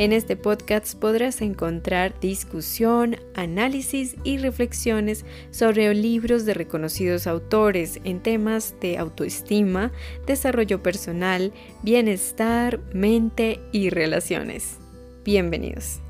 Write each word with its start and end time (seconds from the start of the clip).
En 0.00 0.14
este 0.14 0.34
podcast 0.34 0.98
podrás 0.98 1.42
encontrar 1.42 2.18
discusión, 2.20 3.16
análisis 3.34 4.16
y 4.24 4.38
reflexiones 4.38 5.26
sobre 5.50 5.92
libros 5.92 6.46
de 6.46 6.54
reconocidos 6.54 7.26
autores 7.26 8.00
en 8.04 8.22
temas 8.22 8.74
de 8.80 8.96
autoestima, 8.96 9.92
desarrollo 10.26 10.82
personal, 10.82 11.52
bienestar, 11.82 12.80
mente 12.94 13.60
y 13.72 13.90
relaciones. 13.90 14.78
Bienvenidos. 15.22 16.00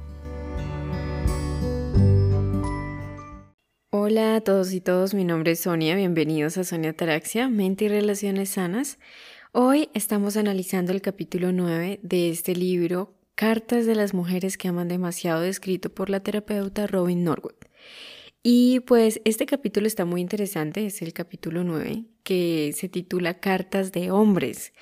Hola 3.90 4.36
a 4.36 4.40
todos 4.40 4.72
y 4.72 4.80
todos, 4.80 5.14
mi 5.14 5.24
nombre 5.24 5.50
es 5.50 5.58
Sonia, 5.62 5.96
bienvenidos 5.96 6.58
a 6.58 6.62
Sonia 6.62 6.92
Taraxia, 6.92 7.48
Mente 7.48 7.86
y 7.86 7.88
Relaciones 7.88 8.50
Sanas. 8.50 9.00
Hoy 9.50 9.88
estamos 9.94 10.36
analizando 10.36 10.92
el 10.92 11.02
capítulo 11.02 11.50
9 11.50 11.98
de 12.04 12.30
este 12.30 12.54
libro, 12.54 13.16
Cartas 13.40 13.86
de 13.86 13.94
las 13.94 14.12
Mujeres 14.12 14.58
que 14.58 14.68
Aman 14.68 14.88
Demasiado, 14.88 15.44
escrito 15.44 15.88
por 15.88 16.10
la 16.10 16.20
terapeuta 16.20 16.86
Robin 16.86 17.24
Norwood. 17.24 17.54
Y 18.42 18.80
pues 18.80 19.22
este 19.24 19.46
capítulo 19.46 19.86
está 19.86 20.04
muy 20.04 20.20
interesante, 20.20 20.84
es 20.84 21.00
el 21.00 21.14
capítulo 21.14 21.64
9, 21.64 22.04
que 22.22 22.74
se 22.76 22.90
titula 22.90 23.40
Cartas 23.40 23.92
de 23.92 24.10
Hombres. 24.10 24.74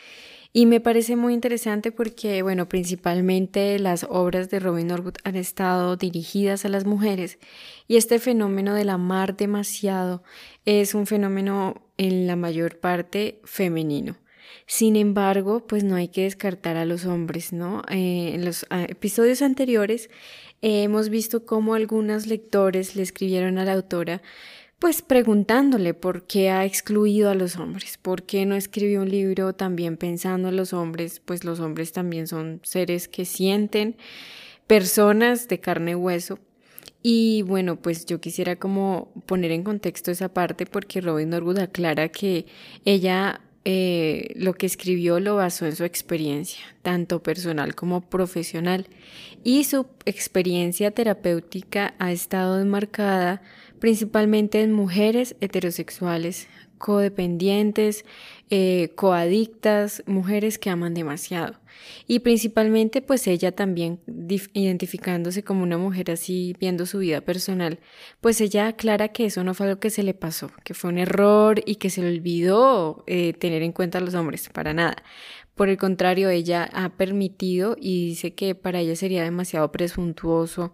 Y 0.53 0.67
me 0.67 0.81
parece 0.81 1.15
muy 1.15 1.34
interesante 1.34 1.93
porque, 1.93 2.43
bueno, 2.43 2.69
principalmente 2.69 3.79
las 3.79 4.05
obras 4.11 4.51
de 4.51 4.59
Robin 4.59 4.89
Norwood 4.89 5.19
han 5.23 5.37
estado 5.37 5.95
dirigidas 5.95 6.65
a 6.65 6.69
las 6.69 6.84
mujeres 6.84 7.39
y 7.87 7.95
este 7.95 8.19
fenómeno 8.19 8.75
del 8.75 8.91
amar 8.91 9.37
demasiado 9.37 10.25
es 10.65 10.97
un 10.97 11.06
fenómeno 11.06 11.81
en 11.97 12.27
la 12.27 12.34
mayor 12.34 12.81
parte 12.81 13.41
femenino. 13.45 14.17
Sin 14.66 14.97
embargo, 14.97 15.66
pues 15.66 15.84
no 15.84 15.97
hay 15.97 16.09
que 16.09 16.23
descartar 16.23 16.77
a 16.77 16.84
los 16.84 17.06
hombres, 17.06 17.52
¿no? 17.52 17.83
Eh, 17.91 18.33
en 18.34 18.45
los 18.45 18.66
ah, 18.70 18.84
episodios 18.89 19.42
anteriores 19.42 20.11
eh, 20.62 20.83
hemos 20.83 21.09
visto 21.09 21.47
cómo 21.47 21.75
algunos 21.75 22.27
lectores 22.27 22.97
le 22.97 23.03
escribieron 23.03 23.59
a 23.59 23.64
la 23.64 23.75
autora 23.75 24.22
pues 24.78 25.03
preguntándole 25.03 25.92
por 25.92 26.27
qué 26.27 26.50
ha 26.50 26.64
excluido 26.64 27.31
a 27.31 27.34
los 27.34 27.56
hombres, 27.56 27.98
por 27.98 28.22
qué 28.22 28.47
no 28.47 28.55
escribió 28.55 29.03
un 29.03 29.11
libro 29.11 29.53
también 29.53 29.97
pensando 29.97 30.48
en 30.48 30.56
los 30.56 30.72
hombres, 30.72 31.20
pues 31.25 31.44
los 31.44 31.59
hombres 31.59 31.92
también 31.92 32.28
son 32.28 32.61
seres 32.62 33.09
que 33.09 33.25
sienten, 33.25 33.97
personas 34.67 35.48
de 35.48 35.59
carne 35.59 35.92
y 35.92 35.94
hueso. 35.97 36.39
Y 37.03 37.42
bueno, 37.42 37.77
pues 37.77 38.06
yo 38.06 38.20
quisiera 38.20 38.56
como 38.56 39.12
poner 39.27 39.50
en 39.53 39.65
contexto 39.65 40.11
esa 40.11 40.33
parte 40.33 40.67
porque 40.67 41.00
Robin 41.00 41.31
Norwood 41.31 41.59
aclara 41.59 42.09
que 42.09 42.47
ella 42.84 43.41
eh, 43.70 44.33
lo 44.34 44.55
que 44.55 44.64
escribió 44.64 45.20
lo 45.20 45.36
basó 45.36 45.66
en 45.66 45.77
su 45.77 45.84
experiencia, 45.84 46.64
tanto 46.80 47.22
personal 47.22 47.75
como 47.75 48.00
profesional, 48.00 48.86
y 49.44 49.64
su 49.64 49.84
experiencia 50.06 50.91
terapéutica 50.91 51.92
ha 51.98 52.10
estado 52.10 52.62
enmarcada 52.62 53.42
principalmente 53.79 54.62
en 54.62 54.73
mujeres 54.73 55.37
heterosexuales, 55.41 56.48
codependientes, 56.79 58.05
eh, 58.51 58.93
coadictas, 58.95 60.03
mujeres 60.07 60.59
que 60.59 60.71
aman 60.71 60.95
demasiado. 60.95 61.55
Y 62.06 62.21
principalmente 62.21 63.03
pues 63.03 63.27
ella 63.27 63.53
también 63.53 64.01
identificándose 64.53 65.43
como 65.43 65.62
una 65.62 65.79
mujer 65.79 66.11
así, 66.11 66.56
viendo 66.59 66.87
su 66.87 66.99
vida 66.99 67.21
personal, 67.21 67.79
pues 68.21 68.41
ella 68.41 68.69
aclara 68.69 69.09
que 69.09 69.27
eso 69.27 69.45
no 69.45 69.55
fue 69.55 69.67
algo 69.67 69.81
que 69.81 69.91
se 69.91 70.03
le 70.03 70.15
pasó, 70.15 70.51
que 70.65 70.75
fue 70.75 70.91
un 70.91 70.99
error 70.99 71.61
y 71.67 71.77
que 71.77 71.91
se 71.91 72.03
le 72.03 72.09
olvidó 72.09 73.05
eh, 73.06 73.33
tener 73.33 73.62
en 73.62 73.73
cuenta 73.73 73.99
a 73.99 74.01
los 74.01 74.15
hombres, 74.15 74.49
para 74.49 74.75
nada. 74.75 74.97
Por 75.55 75.69
el 75.69 75.77
contrario, 75.77 76.31
ella 76.31 76.71
ha 76.73 76.91
permitido 76.91 77.77
y 77.81 78.06
dice 78.11 78.33
que 78.33 78.55
para 78.55 78.79
ella 78.79 78.95
sería 78.95 79.25
demasiado 79.25 79.73
presuntuoso 79.73 80.73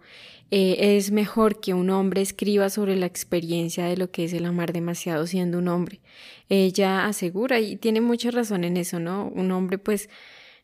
eh, 0.51 0.97
es 0.97 1.11
mejor 1.11 1.59
que 1.59 1.73
un 1.73 1.89
hombre 1.89 2.21
escriba 2.21 2.69
sobre 2.69 2.95
la 2.95 3.07
experiencia 3.07 3.85
de 3.85 3.97
lo 3.97 4.11
que 4.11 4.25
es 4.25 4.33
el 4.33 4.45
amar 4.45 4.73
demasiado 4.73 5.25
siendo 5.27 5.57
un 5.57 5.67
hombre. 5.67 6.01
Ella 6.49 7.05
asegura, 7.05 7.59
y 7.59 7.77
tiene 7.77 8.01
mucha 8.01 8.31
razón 8.31 8.63
en 8.63 8.77
eso, 8.77 8.99
¿no? 8.99 9.27
Un 9.29 9.51
hombre 9.51 9.77
pues 9.77 10.09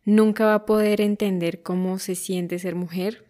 nunca 0.06 0.45
va 0.45 0.56
a 0.56 0.66
poder 0.66 1.01
entender 1.01 1.63
cómo 1.63 2.00
se 2.00 2.16
siente 2.16 2.59
ser 2.59 2.75
mujer 2.75 3.25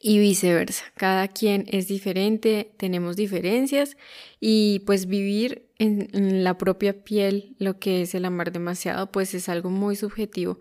y 0.00 0.18
viceversa. 0.18 0.84
Cada 0.96 1.28
quien 1.28 1.66
es 1.68 1.88
diferente, 1.88 2.72
tenemos 2.76 3.16
diferencias 3.16 3.96
y 4.40 4.80
pues 4.80 5.06
vivir 5.06 5.68
en, 5.78 6.08
en, 6.12 6.44
la 6.44 6.56
propia 6.56 7.04
piel 7.04 7.56
lo 7.58 7.78
que 7.78 8.02
es 8.02 8.14
el 8.14 8.24
amar 8.24 8.52
demasiado 8.52 9.10
pues 9.12 9.34
es 9.34 9.48
algo 9.48 9.70
muy 9.70 9.96
subjetivo 9.96 10.60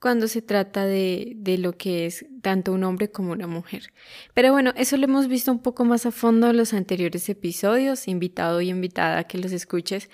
cuando 0.00 0.28
se 0.28 0.42
trata 0.42 0.84
de, 0.84 1.32
de, 1.36 1.58
lo 1.58 1.72
que 1.72 2.06
es 2.06 2.24
tanto 2.40 2.72
un 2.72 2.84
hombre 2.84 3.10
como 3.10 3.32
una 3.32 3.46
mujer. 3.46 3.92
Pero 4.34 4.52
bueno, 4.52 4.72
eso 4.76 4.96
lo 4.96 5.04
hemos 5.04 5.28
visto 5.28 5.50
un 5.50 5.58
poco 5.60 5.84
más 5.84 6.06
a 6.06 6.12
fondo 6.12 6.50
en 6.50 6.56
los 6.56 6.72
anteriores 6.72 7.28
episodios, 7.28 8.08
invitado 8.08 8.60
y 8.60 8.70
invitada 8.70 9.18
a 9.18 9.24
que 9.24 9.38
los 9.38 9.52
escuches, 9.52 10.08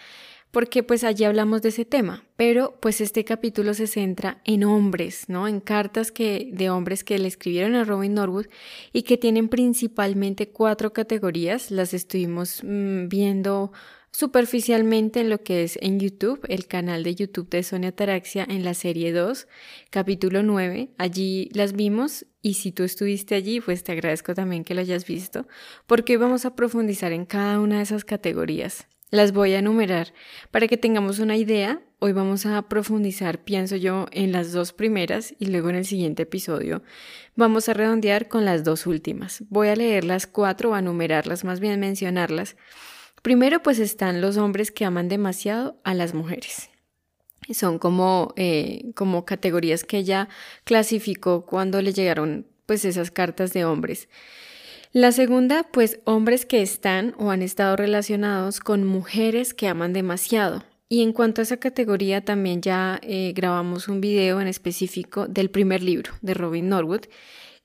porque 0.54 0.84
pues 0.84 1.02
allí 1.02 1.24
hablamos 1.24 1.62
de 1.62 1.70
ese 1.70 1.84
tema, 1.84 2.22
pero 2.36 2.78
pues 2.80 3.00
este 3.00 3.24
capítulo 3.24 3.74
se 3.74 3.88
centra 3.88 4.40
en 4.44 4.62
hombres, 4.62 5.24
¿no? 5.28 5.48
En 5.48 5.58
cartas 5.58 6.12
que 6.12 6.48
de 6.52 6.70
hombres 6.70 7.02
que 7.02 7.18
le 7.18 7.26
escribieron 7.26 7.74
a 7.74 7.82
Robin 7.82 8.14
Norwood 8.14 8.46
y 8.92 9.02
que 9.02 9.18
tienen 9.18 9.48
principalmente 9.48 10.50
cuatro 10.50 10.92
categorías, 10.92 11.72
las 11.72 11.92
estuvimos 11.92 12.60
mm, 12.62 13.08
viendo 13.08 13.72
superficialmente 14.14 15.20
en 15.20 15.28
lo 15.28 15.42
que 15.42 15.64
es 15.64 15.76
en 15.82 15.98
YouTube, 15.98 16.40
el 16.48 16.68
canal 16.68 17.02
de 17.02 17.16
YouTube 17.16 17.50
de 17.50 17.64
Sonia 17.64 17.90
Taraxia 17.90 18.46
en 18.48 18.62
la 18.64 18.72
serie 18.72 19.12
2, 19.12 19.48
capítulo 19.90 20.44
9. 20.44 20.90
Allí 20.98 21.50
las 21.52 21.72
vimos 21.72 22.24
y 22.40 22.54
si 22.54 22.70
tú 22.70 22.84
estuviste 22.84 23.34
allí, 23.34 23.60
pues 23.60 23.82
te 23.82 23.90
agradezco 23.90 24.32
también 24.32 24.62
que 24.62 24.74
lo 24.74 24.82
hayas 24.82 25.04
visto, 25.04 25.48
porque 25.88 26.12
hoy 26.12 26.18
vamos 26.18 26.44
a 26.44 26.54
profundizar 26.54 27.10
en 27.10 27.26
cada 27.26 27.58
una 27.58 27.78
de 27.78 27.82
esas 27.82 28.04
categorías. 28.04 28.86
Las 29.10 29.32
voy 29.32 29.52
a 29.54 29.58
enumerar 29.58 30.14
para 30.52 30.68
que 30.68 30.76
tengamos 30.76 31.18
una 31.18 31.36
idea. 31.36 31.82
Hoy 31.98 32.12
vamos 32.12 32.46
a 32.46 32.62
profundizar, 32.68 33.42
pienso 33.42 33.74
yo, 33.74 34.06
en 34.12 34.30
las 34.30 34.52
dos 34.52 34.72
primeras 34.72 35.34
y 35.40 35.46
luego 35.46 35.70
en 35.70 35.76
el 35.76 35.86
siguiente 35.86 36.22
episodio 36.22 36.84
vamos 37.34 37.68
a 37.68 37.74
redondear 37.74 38.28
con 38.28 38.44
las 38.44 38.62
dos 38.62 38.86
últimas. 38.86 39.42
Voy 39.48 39.68
a 39.68 39.76
leer 39.76 40.04
las 40.04 40.28
cuatro 40.28 40.70
o 40.70 40.74
a 40.74 40.82
numerarlas, 40.82 41.42
más 41.42 41.58
bien 41.58 41.80
mencionarlas 41.80 42.56
Primero 43.24 43.62
pues 43.62 43.78
están 43.78 44.20
los 44.20 44.36
hombres 44.36 44.70
que 44.70 44.84
aman 44.84 45.08
demasiado 45.08 45.80
a 45.82 45.94
las 45.94 46.12
mujeres. 46.12 46.68
Son 47.54 47.78
como, 47.78 48.34
eh, 48.36 48.92
como 48.94 49.24
categorías 49.24 49.82
que 49.82 49.96
ella 49.96 50.28
clasificó 50.64 51.46
cuando 51.46 51.80
le 51.80 51.94
llegaron 51.94 52.46
pues 52.66 52.84
esas 52.84 53.10
cartas 53.10 53.54
de 53.54 53.64
hombres. 53.64 54.10
La 54.92 55.10
segunda, 55.10 55.62
pues 55.72 56.00
hombres 56.04 56.44
que 56.44 56.60
están 56.60 57.14
o 57.16 57.30
han 57.30 57.40
estado 57.40 57.76
relacionados 57.76 58.60
con 58.60 58.84
mujeres 58.84 59.54
que 59.54 59.68
aman 59.68 59.94
demasiado. 59.94 60.62
Y 60.90 61.00
en 61.00 61.14
cuanto 61.14 61.40
a 61.40 61.44
esa 61.44 61.56
categoría, 61.56 62.26
también 62.26 62.60
ya 62.60 63.00
eh, 63.02 63.32
grabamos 63.34 63.88
un 63.88 64.02
video 64.02 64.38
en 64.42 64.48
específico 64.48 65.28
del 65.28 65.48
primer 65.48 65.82
libro 65.82 66.12
de 66.20 66.34
Robin 66.34 66.68
Norwood, 66.68 67.06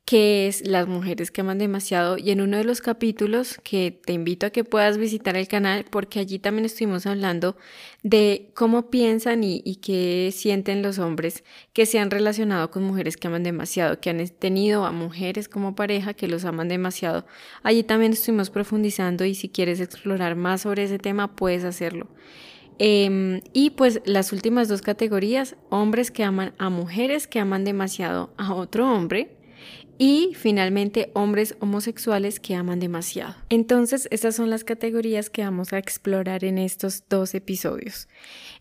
que 0.10 0.48
es 0.48 0.66
Las 0.66 0.88
mujeres 0.88 1.30
que 1.30 1.42
aman 1.42 1.60
demasiado 1.60 2.18
y 2.18 2.32
en 2.32 2.42
uno 2.42 2.58
de 2.58 2.64
los 2.64 2.82
capítulos 2.82 3.60
que 3.64 3.92
te 3.92 4.12
invito 4.12 4.48
a 4.48 4.50
que 4.50 4.64
puedas 4.64 4.98
visitar 4.98 5.38
el 5.38 5.48
canal 5.48 5.86
porque 5.88 6.18
allí 6.20 6.40
también 6.40 6.66
estuvimos 6.66 7.06
hablando 7.06 7.56
de 8.02 8.50
cómo 8.56 8.90
piensan 8.90 9.44
y, 9.44 9.62
qué 9.76 10.32
sienten 10.34 10.82
los 10.82 10.98
hombres 10.98 11.44
que 11.74 11.86
se 11.86 12.00
han 12.00 12.10
relacionado 12.10 12.72
con 12.72 12.86
mujeres 12.86 13.18
que 13.18 13.28
aman 13.28 13.44
demasiado, 13.44 14.00
que 14.02 14.10
han 14.10 14.28
tenido 14.30 14.86
a 14.86 14.92
mujeres 14.92 15.48
como 15.48 15.76
pareja 15.76 16.16
que 16.16 16.28
los 16.28 16.44
aman 16.44 16.70
demasiado. 16.70 17.28
Allí 17.62 17.84
también 17.84 18.14
estuvimos 18.14 18.50
profundizando 18.50 19.26
y 19.26 19.36
si 19.36 19.48
quieres 19.48 19.80
explorar 19.80 20.36
más 20.36 20.62
sobre 20.62 20.86
ese 20.86 20.98
tema 20.98 21.36
puedes 21.36 21.64
hacerlo. 21.64 22.08
Em, 22.80 23.42
y 23.54 23.70
pues 23.72 24.02
las 24.06 24.34
últimas 24.34 24.70
dos 24.70 24.82
categorías, 24.82 25.56
hombres 25.70 26.10
que 26.10 26.24
aman 26.24 26.56
a 26.58 26.72
mujeres 26.72 27.28
que 27.28 27.38
aman 27.38 27.64
demasiado 27.64 28.34
a 28.38 28.56
otro 28.56 28.92
hombre 28.92 29.36
y 30.02 30.32
finalmente, 30.34 31.12
hombres 31.14 31.58
homosexuales 31.60 32.40
que 32.40 32.56
aman 32.56 32.80
demasiado. 32.80 33.36
Entonces, 33.50 34.08
estas 34.12 34.34
son 34.34 34.50
las 34.50 34.64
categorías 34.64 35.30
que 35.30 35.44
vamos 35.44 35.74
a 35.74 35.78
explorar 35.78 36.46
en 36.46 36.58
estos 36.58 37.04
dos 37.10 37.36
episodios. 37.36 38.08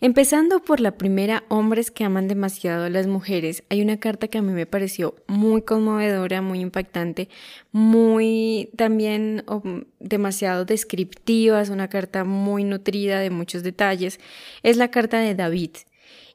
Empezando 0.01 0.65
por 0.65 0.81
la 0.81 0.99
primera, 0.99 1.45
hombres 1.49 1.93
que 1.93 2.03
aman 2.03 2.27
demasiado 2.27 2.87
a 2.87 2.91
las 2.91 3.07
mujeres. 3.07 3.63
Hay 3.69 3.83
una 3.83 4.01
carta 4.01 4.27
que 4.27 4.39
a 4.39 4.43
mí 4.43 4.53
me 4.53 4.67
pareció 4.67 5.15
muy 5.29 5.63
conmovedora, 5.63 6.43
muy 6.43 6.59
impactante, 6.59 7.29
muy 7.71 8.71
también 8.77 9.45
um, 9.47 9.85
demasiado 10.01 10.65
descriptiva, 10.65 11.63
es 11.63 11.69
una 11.69 11.87
carta 11.87 12.25
muy 12.25 12.65
nutrida 12.65 13.21
de 13.21 13.31
muchos 13.31 13.63
detalles. 13.63 14.19
Es 14.65 14.77
la 14.77 14.91
carta 14.91 15.21
de 15.21 15.37
David. 15.37 15.71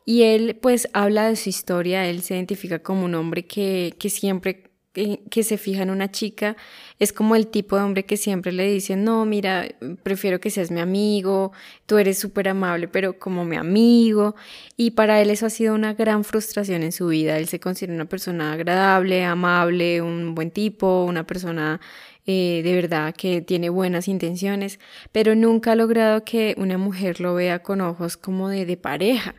Y 0.06 0.24
él 0.24 0.58
pues 0.62 0.88
habla 0.94 1.28
de 1.28 1.36
su 1.36 1.50
historia, 1.50 2.10
él 2.10 2.22
se 2.22 2.36
identifica 2.36 2.80
como 2.80 3.04
un 3.04 3.16
hombre 3.16 3.46
que, 3.46 3.94
que 4.00 4.10
siempre 4.10 4.73
que, 4.94 5.44
se 5.44 5.58
fija 5.58 5.84
en 5.84 5.90
una 5.90 6.12
chica 6.12 6.56
es 7.00 7.12
como 7.12 7.36
el 7.36 7.48
tipo 7.48 7.76
de 7.76 7.84
hombre 7.84 8.06
que 8.06 8.16
siempre 8.16 8.52
le 8.52 8.72
dice, 8.72 8.96
no, 8.96 9.26
mira, 9.26 9.68
prefiero 10.04 10.40
que 10.40 10.52
seas 10.52 10.72
mi 10.72 10.80
amigo, 10.80 11.52
tú 11.86 11.98
eres 11.98 12.20
súper 12.20 12.50
amable, 12.50 12.88
pero 12.88 13.18
como 13.20 13.44
mi 13.44 13.56
amigo. 13.58 14.36
Y 14.78 14.92
para 14.92 15.20
él 15.22 15.32
eso 15.32 15.48
ha 15.48 15.50
sido 15.50 15.74
una 15.76 15.94
gran 15.96 16.24
frustración 16.24 16.84
en 16.84 16.92
su 16.92 17.08
vida. 17.08 17.38
Él 17.38 17.48
se 17.48 17.60
considera 17.60 17.96
una 17.96 18.06
persona 18.06 18.54
agradable, 18.54 19.24
amable, 19.26 20.02
un 20.02 20.36
buen 20.36 20.52
tipo, 20.52 21.04
una 21.06 21.26
persona 21.26 21.82
eh, 22.26 22.62
de 22.64 22.74
verdad 22.76 23.14
que 23.14 23.42
tiene 23.42 23.70
buenas 23.70 24.08
intenciones, 24.08 24.80
pero 25.12 25.36
nunca 25.36 25.74
ha 25.74 25.76
logrado 25.76 26.24
que 26.24 26.56
una 26.58 26.78
mujer 26.78 27.20
lo 27.20 27.34
vea 27.34 27.60
con 27.60 27.82
ojos 27.82 28.16
como 28.16 28.48
de, 28.50 28.66
de 28.66 28.78
pareja. 28.78 29.36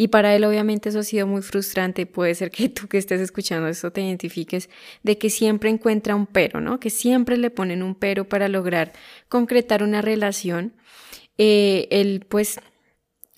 Y 0.00 0.08
para 0.08 0.34
él 0.34 0.44
obviamente 0.44 0.88
eso 0.88 1.00
ha 1.00 1.02
sido 1.02 1.26
muy 1.26 1.42
frustrante. 1.42 2.06
Puede 2.06 2.34
ser 2.34 2.50
que 2.50 2.70
tú 2.70 2.88
que 2.88 2.96
estés 2.96 3.20
escuchando 3.20 3.68
esto 3.68 3.92
te 3.92 4.00
identifiques 4.00 4.70
de 5.02 5.18
que 5.18 5.28
siempre 5.28 5.68
encuentra 5.68 6.16
un 6.16 6.24
pero, 6.24 6.62
¿no? 6.62 6.80
Que 6.80 6.88
siempre 6.88 7.36
le 7.36 7.50
ponen 7.50 7.82
un 7.82 7.94
pero 7.94 8.26
para 8.26 8.48
lograr 8.48 8.94
concretar 9.28 9.82
una 9.82 10.00
relación. 10.00 10.72
Eh, 11.36 11.86
él 11.90 12.24
pues 12.26 12.60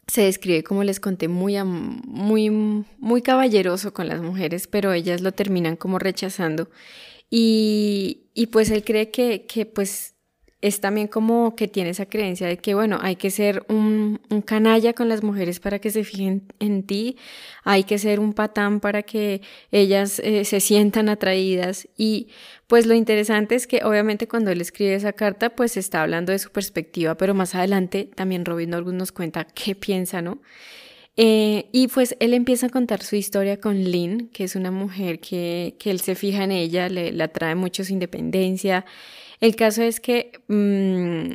se 0.06 0.22
describe, 0.22 0.62
como 0.62 0.84
les 0.84 1.00
conté, 1.00 1.26
muy, 1.26 1.56
muy, 1.64 2.50
muy 2.50 3.22
caballeroso 3.22 3.92
con 3.92 4.06
las 4.06 4.22
mujeres, 4.22 4.68
pero 4.68 4.92
ellas 4.92 5.20
lo 5.20 5.32
terminan 5.32 5.74
como 5.74 5.98
rechazando. 5.98 6.70
Y, 7.28 8.26
y 8.34 8.46
pues 8.46 8.70
él 8.70 8.84
cree 8.84 9.10
que, 9.10 9.46
que 9.46 9.66
pues 9.66 10.11
es 10.62 10.80
también 10.80 11.08
como 11.08 11.56
que 11.56 11.66
tiene 11.66 11.90
esa 11.90 12.06
creencia 12.06 12.46
de 12.46 12.56
que, 12.56 12.74
bueno, 12.74 12.98
hay 13.02 13.16
que 13.16 13.30
ser 13.30 13.64
un, 13.68 14.20
canalla 14.46 14.92
con 14.92 15.08
las 15.08 15.22
mujeres 15.24 15.58
para 15.58 15.80
que 15.80 15.90
se 15.90 16.04
fijen 16.04 16.44
en 16.60 16.84
ti, 16.84 17.16
hay 17.64 17.82
que 17.82 17.98
ser 17.98 18.20
un 18.20 18.32
patán 18.32 18.78
para 18.80 19.02
que 19.02 19.42
ellas 19.72 20.20
eh, 20.20 20.44
se 20.44 20.60
sientan 20.60 21.08
atraídas. 21.08 21.88
Y 21.96 22.28
pues 22.68 22.86
lo 22.86 22.94
interesante 22.94 23.56
es 23.56 23.66
que 23.66 23.84
obviamente 23.84 24.28
cuando 24.28 24.52
él 24.52 24.60
escribe 24.60 24.94
esa 24.94 25.12
carta, 25.12 25.50
pues 25.50 25.76
está 25.76 26.02
hablando 26.02 26.30
de 26.30 26.38
su 26.38 26.50
perspectiva, 26.50 27.16
pero 27.16 27.34
más 27.34 27.56
adelante 27.56 28.08
también 28.14 28.44
Robin 28.44 28.70
Norwood 28.70 28.94
nos 28.94 29.10
cuenta 29.10 29.44
qué 29.44 29.74
piensa, 29.74 30.22
¿no? 30.22 30.40
Eh, 31.16 31.68
y 31.72 31.88
pues 31.88 32.16
él 32.20 32.32
empieza 32.32 32.66
a 32.66 32.70
contar 32.70 33.02
su 33.02 33.16
historia 33.16 33.60
con 33.60 33.76
Lynn, 33.76 34.28
que 34.28 34.44
es 34.44 34.56
una 34.56 34.70
mujer 34.70 35.20
que, 35.20 35.76
que 35.78 35.90
él 35.90 36.00
se 36.00 36.14
fija 36.14 36.44
en 36.44 36.52
ella, 36.52 36.88
le, 36.88 37.12
le 37.12 37.22
atrae 37.24 37.54
mucho 37.54 37.84
su 37.84 37.92
independencia. 37.92 38.86
El 39.40 39.56
caso 39.56 39.82
es 39.82 40.00
que 40.00 40.32
mm, 40.48 41.34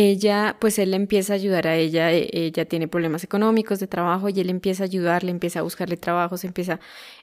ella, 0.00 0.56
pues 0.60 0.78
él 0.78 0.94
empieza 0.94 1.32
a 1.32 1.36
ayudar 1.36 1.66
a 1.66 1.74
ella, 1.76 2.12
e, 2.12 2.30
ella 2.32 2.64
tiene 2.66 2.86
problemas 2.86 3.24
económicos 3.24 3.80
de 3.80 3.88
trabajo 3.88 4.28
y 4.28 4.38
él 4.38 4.48
empieza 4.48 4.84
a 4.84 4.86
ayudarle, 4.86 5.32
empieza 5.32 5.58
a 5.58 5.62
buscarle 5.62 5.96
trabajos, 5.96 6.44
empieza, 6.44 6.78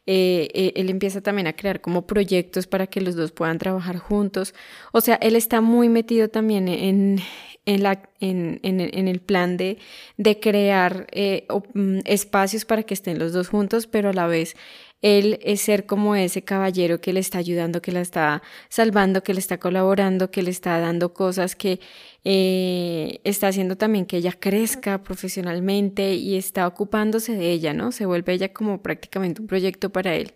eh, 0.06 0.50
eh, 0.54 0.74
él 0.75 0.89
empieza 0.89 1.22
también 1.22 1.48
a 1.48 1.54
crear 1.54 1.80
como 1.80 2.06
proyectos 2.06 2.68
para 2.68 2.88
que 2.88 3.00
los 3.00 3.16
dos 3.16 3.31
puedan 3.31 3.60
trabajar 3.60 3.98
juntos. 3.98 4.54
O 4.92 5.00
sea, 5.00 5.16
él 5.16 5.38
está 5.38 5.62
muy 5.62 5.88
metido 5.88 6.27
también 6.27 6.68
en, 6.68 7.22
en, 7.66 7.81
la, 7.81 8.01
en, 8.19 8.60
en, 8.63 9.07
el 9.07 9.22
plan 9.22 9.56
de, 9.56 9.77
de 10.18 10.39
crear 10.42 11.07
eh, 11.12 11.48
mm, 11.74 12.00
espacios 12.04 12.66
para 12.66 12.83
que 12.83 12.94
estén 12.94 13.19
los 13.19 13.31
dos 13.31 13.48
juntos, 13.48 13.88
pero 13.88 14.10
a 14.10 14.13
la 14.13 14.27
vez 14.27 14.57
él 15.01 15.39
es 15.44 15.62
ser 15.62 15.86
como 15.86 16.15
ese 16.15 16.44
caballero 16.44 17.00
que 17.01 17.13
le 17.13 17.19
está 17.19 17.38
ayudando, 17.38 17.81
que 17.81 17.92
la 17.92 18.01
está 18.01 18.42
salvando, 18.69 19.24
que 19.24 19.33
le 19.33 19.39
está 19.39 19.59
colaborando, 19.59 20.31
que 20.31 20.42
le 20.42 20.50
está 20.50 20.80
dando 20.80 21.13
cosas, 21.13 21.56
que 21.56 21.80
eh, 22.24 23.19
está 23.24 23.50
haciendo 23.50 23.77
también 23.77 24.06
que 24.06 24.18
ella 24.18 24.33
crezca 24.33 25.03
profesionalmente 25.03 26.15
y 26.15 26.36
está 26.38 26.68
ocupándose 26.68 27.33
de 27.33 27.51
ella, 27.51 27.74
¿no? 27.74 27.92
Se 27.92 28.06
vuelve 28.06 28.33
ella 28.33 28.53
como 28.53 28.81
prácticamente 28.81 29.42
un 29.42 29.47
proyecto 29.47 29.92
para 29.92 30.15
él. 30.15 30.33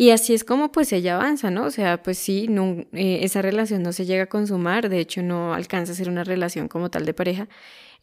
Y 0.00 0.10
así 0.10 0.32
es 0.32 0.44
como 0.44 0.70
pues 0.70 0.92
ella 0.92 1.16
avanza, 1.16 1.50
¿no? 1.50 1.64
O 1.64 1.72
sea, 1.72 2.04
pues 2.04 2.18
sí, 2.18 2.46
no, 2.46 2.86
eh, 2.92 3.18
esa 3.22 3.42
relación 3.42 3.82
no 3.82 3.92
se 3.92 4.06
llega 4.06 4.22
a 4.22 4.26
consumar, 4.28 4.88
de 4.88 5.00
hecho 5.00 5.24
no 5.24 5.54
alcanza 5.54 5.90
a 5.90 5.96
ser 5.96 6.08
una 6.08 6.22
relación 6.22 6.68
como 6.68 6.88
tal 6.88 7.04
de 7.04 7.14
pareja, 7.14 7.48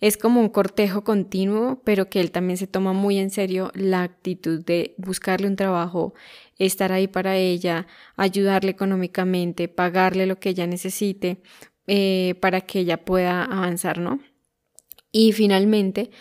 es 0.01 0.17
como 0.17 0.41
un 0.41 0.49
cortejo 0.49 1.05
continuo, 1.05 1.81
pero 1.85 2.09
que 2.09 2.19
él 2.19 2.31
también 2.31 2.57
se 2.57 2.67
toma 2.67 2.91
muy 2.91 3.17
en 3.17 3.29
serio 3.29 3.71
la 3.75 4.03
actitud 4.03 4.61
de 4.65 4.93
buscarle 4.97 5.47
un 5.47 5.55
trabajo, 5.55 6.13
estar 6.59 6.91
ahí 6.91 7.07
para 7.07 7.37
ella, 7.37 7.87
ayudarle 8.17 8.71
económicamente, 8.71 9.69
pagarle 9.69 10.25
lo 10.25 10.37
que 10.37 10.49
ella 10.49 10.67
necesite 10.67 11.41
eh, 11.87 12.35
para 12.41 12.59
que 12.59 12.79
ella 12.79 13.05
pueda 13.05 13.45
avanzar, 13.45 13.99
¿no? 13.99 14.19
Y 15.13 15.31
finalmente, 15.31 16.11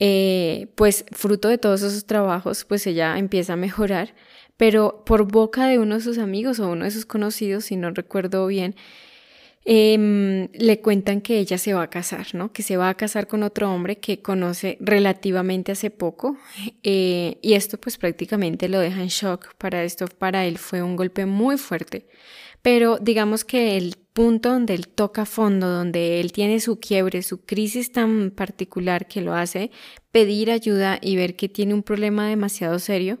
eh, 0.00 0.72
pues 0.74 1.04
fruto 1.12 1.46
de 1.46 1.58
todos 1.58 1.82
esos 1.82 2.06
trabajos, 2.06 2.64
pues 2.64 2.88
ella 2.88 3.16
empieza 3.18 3.52
a 3.52 3.56
mejorar, 3.56 4.16
pero 4.62 5.02
por 5.04 5.26
boca 5.26 5.66
de 5.66 5.80
uno 5.80 5.96
de 5.96 6.00
sus 6.00 6.18
amigos 6.18 6.60
o 6.60 6.70
uno 6.70 6.84
de 6.84 6.92
sus 6.92 7.04
conocidos, 7.04 7.64
si 7.64 7.74
no 7.74 7.90
recuerdo 7.90 8.46
bien, 8.46 8.76
Em, 9.64 10.48
le 10.54 10.80
cuentan 10.80 11.20
que 11.20 11.38
ella 11.38 11.56
se 11.56 11.72
va 11.72 11.84
a 11.84 11.90
casar, 11.90 12.34
¿no? 12.34 12.52
Que 12.52 12.64
se 12.64 12.76
va 12.76 12.88
a 12.88 12.94
casar 12.96 13.28
con 13.28 13.44
otro 13.44 13.72
hombre 13.72 13.98
que 13.98 14.20
conoce 14.20 14.76
relativamente 14.80 15.72
hace 15.72 15.90
poco. 15.90 16.36
Eh, 16.84 17.38
y 17.42 17.52
esto 17.54 17.78
pues 17.78 17.96
prácticamente 17.96 18.68
lo 18.68 18.80
deja 18.80 19.02
en 19.02 19.08
shock. 19.08 19.54
Para 19.54 19.84
esto, 19.84 20.06
para 20.06 20.46
él 20.46 20.58
fue 20.58 20.82
un 20.82 20.96
golpe 20.96 21.26
muy 21.26 21.56
fuerte. 21.56 22.06
Pero 22.60 22.98
digamos 22.98 23.44
que 23.44 23.76
el 23.76 23.96
punto 24.12 24.50
donde 24.50 24.74
él 24.74 24.88
toca 24.88 25.24
fondo, 25.24 25.68
donde 25.68 26.20
él 26.20 26.32
tiene 26.32 26.60
su 26.60 26.78
quiebre, 26.78 27.22
su 27.22 27.40
crisis 27.40 27.92
tan 27.92 28.30
particular 28.30 29.06
que 29.06 29.20
lo 29.20 29.34
hace 29.34 29.70
pedir 30.10 30.50
ayuda 30.50 30.98
y 31.00 31.16
ver 31.16 31.36
que 31.36 31.48
tiene 31.48 31.72
un 31.72 31.82
problema 31.82 32.28
demasiado 32.28 32.78
serio, 32.78 33.18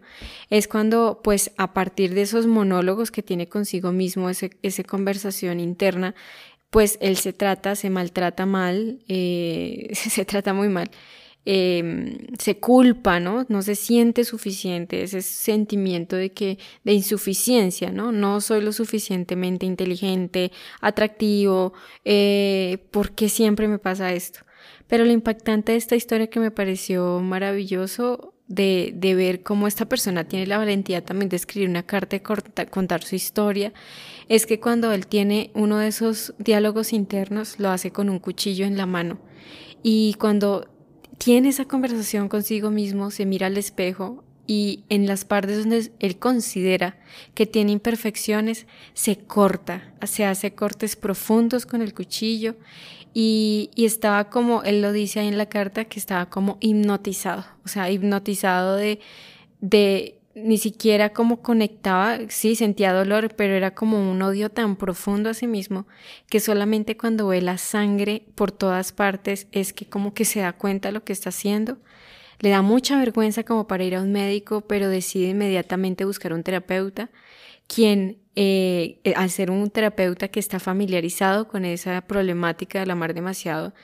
es 0.50 0.68
cuando 0.68 1.20
pues 1.24 1.52
a 1.56 1.72
partir 1.72 2.14
de 2.14 2.22
esos 2.22 2.46
monólogos 2.46 3.10
que 3.10 3.22
tiene 3.22 3.48
consigo 3.48 3.92
mismo, 3.92 4.28
esa 4.28 4.84
conversación 4.84 5.58
interna, 5.60 6.14
pues 6.70 6.98
él 7.00 7.16
se 7.16 7.32
trata, 7.32 7.76
se 7.76 7.90
maltrata 7.90 8.44
mal, 8.46 8.98
eh, 9.08 9.90
se 9.94 10.24
trata 10.24 10.52
muy 10.52 10.68
mal 10.68 10.90
Em, 11.44 12.18
se 12.38 12.58
culpa, 12.58 13.18
¿no? 13.18 13.44
No 13.48 13.62
se 13.62 13.74
siente 13.74 14.22
suficiente, 14.22 15.02
ese 15.02 15.22
sentimiento 15.22 16.14
de 16.14 16.30
que, 16.30 16.58
de 16.84 16.92
insuficiencia, 16.92 17.90
¿no? 17.90 18.12
No 18.12 18.40
soy 18.40 18.60
lo 18.62 18.70
suficientemente 18.70 19.66
inteligente, 19.66 20.52
atractivo, 20.80 21.72
eh, 22.04 22.78
¿por 22.92 23.10
qué 23.12 23.28
siempre 23.28 23.66
me 23.66 23.80
pasa 23.80 24.12
esto? 24.12 24.40
Pero 24.86 25.04
lo 25.04 25.10
impactante 25.10 25.72
de 25.72 25.78
esta 25.78 25.96
historia 25.96 26.28
que 26.28 26.38
me 26.38 26.52
pareció 26.52 27.18
maravilloso 27.20 28.34
de, 28.46 28.92
de 28.94 29.16
ver 29.16 29.42
cómo 29.42 29.66
esta 29.66 29.86
persona 29.86 30.22
tiene 30.28 30.46
la 30.46 30.58
valentía 30.58 31.04
también 31.04 31.28
de 31.28 31.36
escribir 31.36 31.68
una 31.68 31.82
carta 31.82 32.14
y 32.14 32.20
contar 32.20 33.02
su 33.02 33.16
historia, 33.16 33.72
es 34.28 34.46
que 34.46 34.60
cuando 34.60 34.92
él 34.92 35.08
tiene 35.08 35.50
uno 35.54 35.78
de 35.78 35.88
esos 35.88 36.34
diálogos 36.38 36.92
internos, 36.92 37.58
lo 37.58 37.70
hace 37.70 37.90
con 37.90 38.08
un 38.08 38.20
cuchillo 38.20 38.64
en 38.64 38.76
la 38.76 38.86
mano. 38.86 39.18
Y 39.82 40.14
cuando 40.14 40.71
tiene 41.18 41.50
esa 41.50 41.66
conversación 41.66 42.28
consigo 42.28 42.70
mismo, 42.70 43.10
se 43.10 43.26
mira 43.26 43.46
al 43.46 43.56
espejo 43.56 44.24
y 44.46 44.84
en 44.88 45.06
las 45.06 45.24
partes 45.24 45.58
donde 45.58 45.92
él 46.00 46.18
considera 46.18 46.98
que 47.34 47.46
tiene 47.46 47.72
imperfecciones, 47.72 48.66
se 48.92 49.18
corta, 49.18 49.94
se 50.04 50.24
hace 50.24 50.54
cortes 50.54 50.96
profundos 50.96 51.64
con 51.64 51.80
el 51.80 51.94
cuchillo 51.94 52.56
y, 53.14 53.70
estaba 53.76 54.30
como, 54.30 54.62
él 54.62 54.80
lo 54.82 54.92
dice 54.92 55.20
ahí 55.20 55.28
en 55.28 55.38
la 55.38 55.46
carta, 55.46 55.84
que 55.84 55.98
estaba 55.98 56.30
como 56.30 56.56
hipnotizado, 56.60 57.44
o 57.64 57.68
sea, 57.68 57.90
hipnotizado 57.90 58.76
de, 58.76 59.00
de 59.60 60.18
ni 60.34 60.58
siquiera 60.58 61.12
como 61.12 61.42
conectaba, 61.42 62.18
sí 62.28 62.56
sentía 62.56 62.92
dolor, 62.92 63.34
pero 63.36 63.54
era 63.54 63.74
como 63.74 64.10
un 64.10 64.22
odio 64.22 64.50
tan 64.50 64.76
profundo 64.76 65.30
a 65.30 65.34
sí 65.34 65.46
mismo 65.46 65.86
que 66.28 66.40
solamente 66.40 66.96
cuando 66.96 67.28
ve 67.28 67.42
la 67.42 67.58
sangre 67.58 68.24
por 68.34 68.50
todas 68.50 68.92
partes 68.92 69.46
es 69.52 69.72
que 69.72 69.86
como 69.86 70.14
que 70.14 70.24
se 70.24 70.40
da 70.40 70.52
cuenta 70.52 70.88
de 70.88 70.92
lo 70.92 71.04
que 71.04 71.12
está 71.12 71.28
haciendo. 71.28 71.78
Le 72.40 72.50
da 72.50 72.62
mucha 72.62 72.98
vergüenza 72.98 73.44
como 73.44 73.66
para 73.66 73.84
ir 73.84 73.94
a 73.94 74.02
un 74.02 74.12
médico, 74.12 74.62
pero 74.62 74.88
decide 74.88 75.28
inmediatamente 75.28 76.04
buscar 76.04 76.32
un 76.32 76.42
terapeuta, 76.42 77.10
quien 77.68 78.18
eh, 78.34 79.00
al 79.14 79.30
ser 79.30 79.50
un 79.50 79.70
terapeuta 79.70 80.28
que 80.28 80.40
está 80.40 80.58
familiarizado 80.58 81.46
con 81.46 81.64
esa 81.64 82.00
problemática 82.02 82.84
de 82.84 82.90
amar 82.90 83.14
demasiado, 83.14 83.74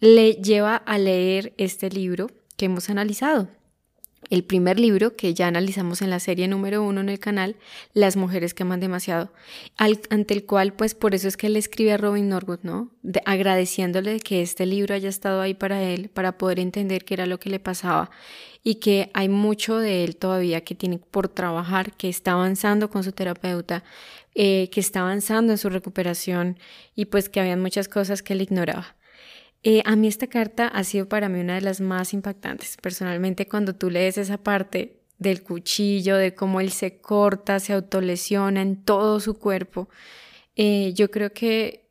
le 0.00 0.34
lleva 0.34 0.76
a 0.76 0.98
leer 0.98 1.52
este 1.58 1.90
libro 1.90 2.30
que 2.56 2.66
hemos 2.66 2.88
analizado, 2.90 3.48
el 4.30 4.44
primer 4.44 4.80
libro 4.80 5.16
que 5.16 5.34
ya 5.34 5.46
analizamos 5.46 6.02
en 6.02 6.10
la 6.10 6.20
serie 6.20 6.48
número 6.48 6.82
uno 6.82 7.00
en 7.00 7.08
el 7.08 7.18
canal, 7.18 7.56
Las 7.92 8.16
mujeres 8.16 8.54
que 8.54 8.64
aman 8.64 8.80
demasiado, 8.80 9.32
ante 9.76 10.34
el 10.34 10.44
cual 10.44 10.72
pues 10.72 10.94
por 10.94 11.14
eso 11.14 11.28
es 11.28 11.36
que 11.36 11.46
él 11.46 11.56
escribe 11.56 11.92
a 11.92 11.96
Robin 11.96 12.28
Norwood, 12.28 12.60
¿no? 12.62 12.90
agradeciéndole 13.24 14.20
que 14.20 14.42
este 14.42 14.66
libro 14.66 14.94
haya 14.94 15.08
estado 15.08 15.40
ahí 15.40 15.54
para 15.54 15.82
él, 15.82 16.08
para 16.08 16.38
poder 16.38 16.58
entender 16.58 17.04
qué 17.04 17.14
era 17.14 17.26
lo 17.26 17.38
que 17.38 17.50
le 17.50 17.60
pasaba 17.60 18.10
y 18.62 18.76
que 18.76 19.10
hay 19.14 19.28
mucho 19.28 19.78
de 19.78 20.02
él 20.02 20.16
todavía 20.16 20.62
que 20.62 20.74
tiene 20.74 20.98
por 20.98 21.28
trabajar, 21.28 21.92
que 21.92 22.08
está 22.08 22.32
avanzando 22.32 22.90
con 22.90 23.04
su 23.04 23.12
terapeuta, 23.12 23.84
eh, 24.34 24.68
que 24.70 24.80
está 24.80 25.00
avanzando 25.00 25.52
en 25.52 25.58
su 25.58 25.70
recuperación 25.70 26.58
y 26.96 27.04
pues 27.04 27.28
que 27.28 27.40
había 27.40 27.56
muchas 27.56 27.88
cosas 27.88 28.22
que 28.22 28.32
él 28.32 28.42
ignoraba. 28.42 28.96
Eh, 29.62 29.82
a 29.84 29.96
mí 29.96 30.06
esta 30.06 30.28
carta 30.28 30.68
ha 30.68 30.84
sido 30.84 31.08
para 31.08 31.28
mí 31.28 31.40
una 31.40 31.56
de 31.56 31.62
las 31.62 31.80
más 31.80 32.12
impactantes. 32.14 32.76
Personalmente, 32.80 33.48
cuando 33.48 33.74
tú 33.74 33.90
lees 33.90 34.18
esa 34.18 34.38
parte, 34.38 34.96
del 35.18 35.42
cuchillo, 35.42 36.16
de 36.16 36.34
cómo 36.34 36.60
él 36.60 36.70
se 36.70 36.98
corta, 37.00 37.60
se 37.60 37.72
autolesiona 37.72 38.62
en 38.62 38.82
todo 38.84 39.20
su 39.20 39.38
cuerpo. 39.38 39.88
Eh, 40.56 40.92
yo 40.94 41.10
creo 41.10 41.32
que 41.32 41.88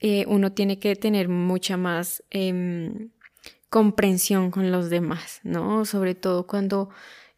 eh, 0.00 0.24
uno 0.28 0.52
tiene 0.52 0.78
que 0.78 0.96
tener 0.96 1.28
mucha 1.28 1.76
más 1.76 2.24
em, 2.30 3.10
comprensión 3.68 4.50
con 4.50 4.70
los 4.72 4.90
demás, 4.90 5.40
¿no? 5.44 5.84
Sobre 5.84 6.14
todo 6.14 6.46
cuando 6.46 6.90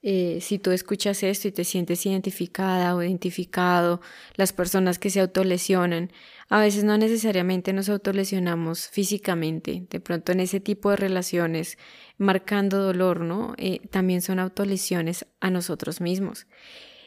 eh, 0.03 0.39
si 0.41 0.59
tú 0.59 0.71
escuchas 0.71 1.23
esto 1.23 1.49
y 1.49 1.53
te 1.53 1.65
sientes 1.65 2.05
identificada 2.07 2.95
o 2.95 3.03
identificado, 3.03 4.01
las 4.37 4.53
personas 4.53 4.99
que 4.99 5.11
se 5.11 5.21
autolesionan, 5.21 6.11
a 6.49 6.61
veces 6.61 6.85
no 6.85 6.99
necesariamente 6.99 7.73
nos 7.73 7.89
autolesionamos 7.89 8.89
físicamente, 8.89 9.87
de 9.91 10.01
pronto 10.01 10.33
en 10.33 10.41
ese 10.41 10.61
tipo 10.61 10.91
de 10.91 10.97
relaciones, 10.97 11.79
marcando 12.19 12.83
dolor, 12.83 13.21
¿no? 13.21 13.55
Eh, 13.57 13.81
también 13.91 14.23
son 14.23 14.39
autolesiones 14.39 15.27
a 15.41 15.51
nosotros 15.51 16.01
mismos. 16.01 16.47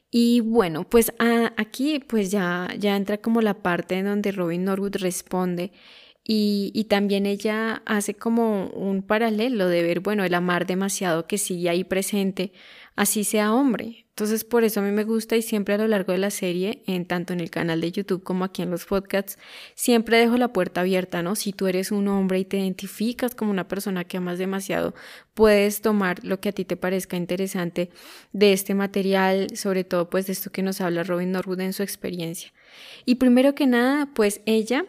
Y 0.09 0.39
bueno, 0.39 0.89
pues 0.89 1.11
aquí 1.57 1.99
pues 1.99 2.31
ya, 2.31 2.69
ya 2.79 2.95
entra 2.95 3.17
como 3.17 3.41
la 3.41 3.61
parte 3.61 3.95
en 3.95 4.05
donde 4.05 4.31
Robin 4.31 4.63
Norwood 4.63 4.95
responde 4.97 5.73
y, 6.23 6.71
y, 6.73 6.85
también 6.85 7.25
ella 7.25 7.81
hace 7.85 8.13
como 8.13 8.67
un 8.71 9.01
paralelo 9.01 9.69
de 9.69 9.81
ver, 9.81 10.01
bueno, 10.01 10.25
el 10.25 10.33
amar 10.33 10.65
demasiado 10.65 11.25
que 11.25 11.37
sigue 11.37 11.69
ahí 11.69 11.85
presente, 11.85 12.51
así 12.97 13.23
sea 13.23 13.53
hombre. 13.53 14.05
Entonces 14.09 14.43
por 14.43 14.63
eso 14.63 14.79
a 14.79 14.83
mí 14.83 14.91
me 14.91 15.03
gusta 15.03 15.37
y 15.37 15.43
siempre 15.43 15.75
a 15.75 15.77
lo 15.77 15.87
largo 15.87 16.11
de 16.11 16.17
la 16.17 16.31
serie, 16.31 16.81
en 16.87 17.05
tanto 17.05 17.33
en 17.33 17.39
el 17.39 17.51
canal 17.51 17.79
de 17.79 17.91
YouTube 17.91 18.23
como 18.23 18.43
aquí 18.43 18.63
en 18.63 18.71
los 18.71 18.85
podcasts, 18.85 19.37
siempre 19.75 20.17
dejo 20.17 20.35
la 20.37 20.51
puerta 20.51 20.81
abierta, 20.81 21.21
¿no? 21.21 21.35
Si 21.35 21.53
tú 21.53 21.67
eres 21.67 21.91
un 21.91 22.07
hombre 22.07 22.39
y 22.39 22.45
te 22.45 22.57
identificas 22.57 23.35
como 23.35 23.51
una 23.51 23.67
persona 23.67 24.03
que 24.03 24.17
amas 24.17 24.39
demasiado, 24.39 24.95
puedes 25.35 25.81
tomar 25.81 26.25
lo 26.25 26.39
que 26.39 26.49
a 26.49 26.51
ti 26.51 26.65
te 26.65 26.75
parezca 26.75 27.15
interesante 27.15 27.91
de 28.33 28.53
este 28.53 28.73
material, 28.73 29.55
sobre 29.55 29.83
todo 29.83 30.09
pues 30.09 30.25
de 30.25 30.33
esto 30.33 30.49
que 30.49 30.63
nos 30.63 30.81
habla 30.81 31.03
Robin 31.03 31.31
Norwood 31.31 31.59
en 31.59 31.73
su 31.73 31.83
experiencia. 31.83 32.51
Y 33.05 33.15
primero 33.15 33.53
que 33.53 33.67
nada, 33.67 34.09
pues 34.15 34.41
ella 34.47 34.85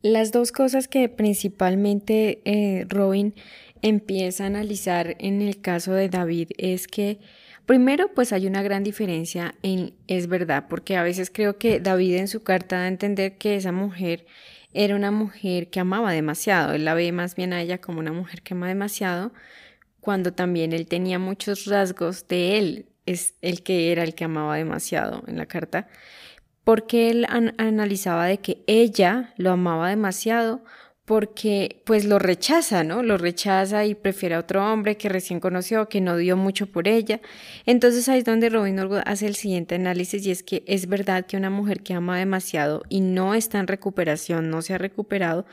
las 0.00 0.32
dos 0.32 0.52
cosas 0.52 0.88
que 0.88 1.08
principalmente 1.08 2.40
eh, 2.44 2.86
Robin 2.88 3.34
empieza 3.82 4.44
a 4.44 4.46
analizar 4.46 5.16
en 5.18 5.42
el 5.42 5.60
caso 5.60 5.92
de 5.92 6.08
David 6.08 6.50
es 6.58 6.86
que 6.86 7.18
primero 7.66 8.12
pues 8.14 8.32
hay 8.32 8.46
una 8.46 8.62
gran 8.62 8.82
diferencia 8.82 9.54
en 9.62 9.94
es 10.06 10.28
verdad, 10.28 10.66
porque 10.68 10.96
a 10.96 11.02
veces 11.02 11.30
creo 11.30 11.58
que 11.58 11.80
David 11.80 12.16
en 12.16 12.28
su 12.28 12.42
carta 12.42 12.76
da 12.76 12.84
a 12.84 12.88
entender 12.88 13.36
que 13.38 13.56
esa 13.56 13.72
mujer 13.72 14.26
era 14.72 14.96
una 14.96 15.10
mujer 15.10 15.68
que 15.68 15.80
amaba 15.80 16.12
demasiado, 16.12 16.74
él 16.74 16.84
la 16.84 16.94
ve 16.94 17.12
más 17.12 17.34
bien 17.34 17.52
a 17.52 17.60
ella 17.60 17.78
como 17.78 18.00
una 18.00 18.12
mujer 18.12 18.42
que 18.42 18.54
ama 18.54 18.68
demasiado, 18.68 19.32
cuando 20.00 20.32
también 20.32 20.72
él 20.72 20.86
tenía 20.86 21.18
muchos 21.18 21.66
rasgos 21.66 22.26
de 22.28 22.58
él, 22.58 22.86
es 23.06 23.34
el 23.42 23.62
que 23.62 23.92
era 23.92 24.04
el 24.04 24.14
que 24.14 24.24
amaba 24.24 24.56
demasiado 24.56 25.24
en 25.26 25.36
la 25.36 25.46
carta 25.46 25.88
porque 26.64 27.10
él 27.10 27.26
analizaba 27.58 28.26
de 28.26 28.38
que 28.38 28.62
ella 28.66 29.34
lo 29.36 29.50
amaba 29.50 29.88
demasiado 29.88 30.62
porque 31.04 31.82
pues 31.84 32.04
lo 32.04 32.18
rechaza, 32.18 32.84
¿no? 32.84 33.02
Lo 33.02 33.18
rechaza 33.18 33.84
y 33.84 33.94
prefiere 33.94 34.36
a 34.36 34.38
otro 34.38 34.64
hombre 34.72 34.96
que 34.96 35.08
recién 35.08 35.40
conoció, 35.40 35.88
que 35.88 36.00
no 36.00 36.16
dio 36.16 36.36
mucho 36.36 36.66
por 36.66 36.86
ella. 36.86 37.20
Entonces 37.66 38.08
ahí 38.08 38.18
es 38.20 38.24
donde 38.24 38.48
Robin 38.48 38.76
Norwood 38.76 39.02
hace 39.04 39.26
el 39.26 39.34
siguiente 39.34 39.74
análisis 39.74 40.24
y 40.26 40.30
es 40.30 40.42
que 40.42 40.62
es 40.66 40.86
verdad 40.86 41.26
que 41.26 41.36
una 41.36 41.50
mujer 41.50 41.82
que 41.82 41.94
ama 41.94 42.18
demasiado 42.18 42.82
y 42.88 43.00
no 43.00 43.34
está 43.34 43.58
en 43.58 43.66
recuperación, 43.66 44.48
no 44.50 44.62
se 44.62 44.74
ha 44.74 44.78
recuperado, 44.78 45.44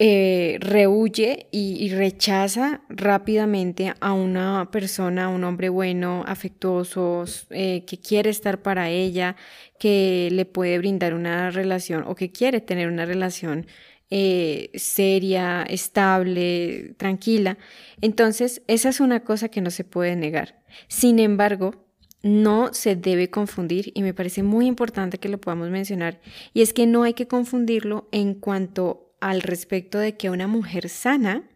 eh, 0.00 0.58
rehuye 0.60 1.48
y, 1.50 1.88
rechaza 1.90 2.82
rápidamente 2.88 3.94
a 4.00 4.12
una 4.12 4.70
persona, 4.70 5.24
a 5.24 5.28
un 5.28 5.42
hombre 5.42 5.70
bueno, 5.70 6.22
afectuoso, 6.28 7.24
eh, 7.50 7.84
que 7.84 7.98
quiere 7.98 8.30
estar 8.30 8.62
para 8.62 8.90
ella, 8.90 9.34
que 9.80 10.28
le 10.30 10.44
puede 10.44 10.78
brindar 10.78 11.14
una 11.14 11.50
relación 11.50 12.04
o 12.06 12.14
que 12.14 12.30
quiere 12.30 12.60
tener 12.60 12.88
una 12.88 13.06
relación 13.06 13.66
eh, 14.10 14.70
seria, 14.74 15.62
estable, 15.62 16.94
tranquila. 16.96 17.58
Entonces, 18.00 18.62
esa 18.66 18.88
es 18.88 19.00
una 19.00 19.20
cosa 19.20 19.48
que 19.48 19.60
no 19.60 19.70
se 19.70 19.84
puede 19.84 20.16
negar. 20.16 20.62
Sin 20.88 21.18
embargo, 21.18 21.86
no 22.22 22.72
se 22.74 22.96
debe 22.96 23.30
confundir 23.30 23.92
y 23.94 24.02
me 24.02 24.14
parece 24.14 24.42
muy 24.42 24.66
importante 24.66 25.18
que 25.18 25.28
lo 25.28 25.38
podamos 25.38 25.70
mencionar 25.70 26.20
y 26.52 26.62
es 26.62 26.72
que 26.72 26.86
no 26.86 27.04
hay 27.04 27.14
que 27.14 27.28
confundirlo 27.28 28.08
en 28.10 28.34
cuanto 28.34 29.14
al 29.20 29.40
respecto 29.40 29.98
de 29.98 30.16
que 30.16 30.30
una 30.30 30.46
mujer 30.46 30.88
sana 30.88 31.48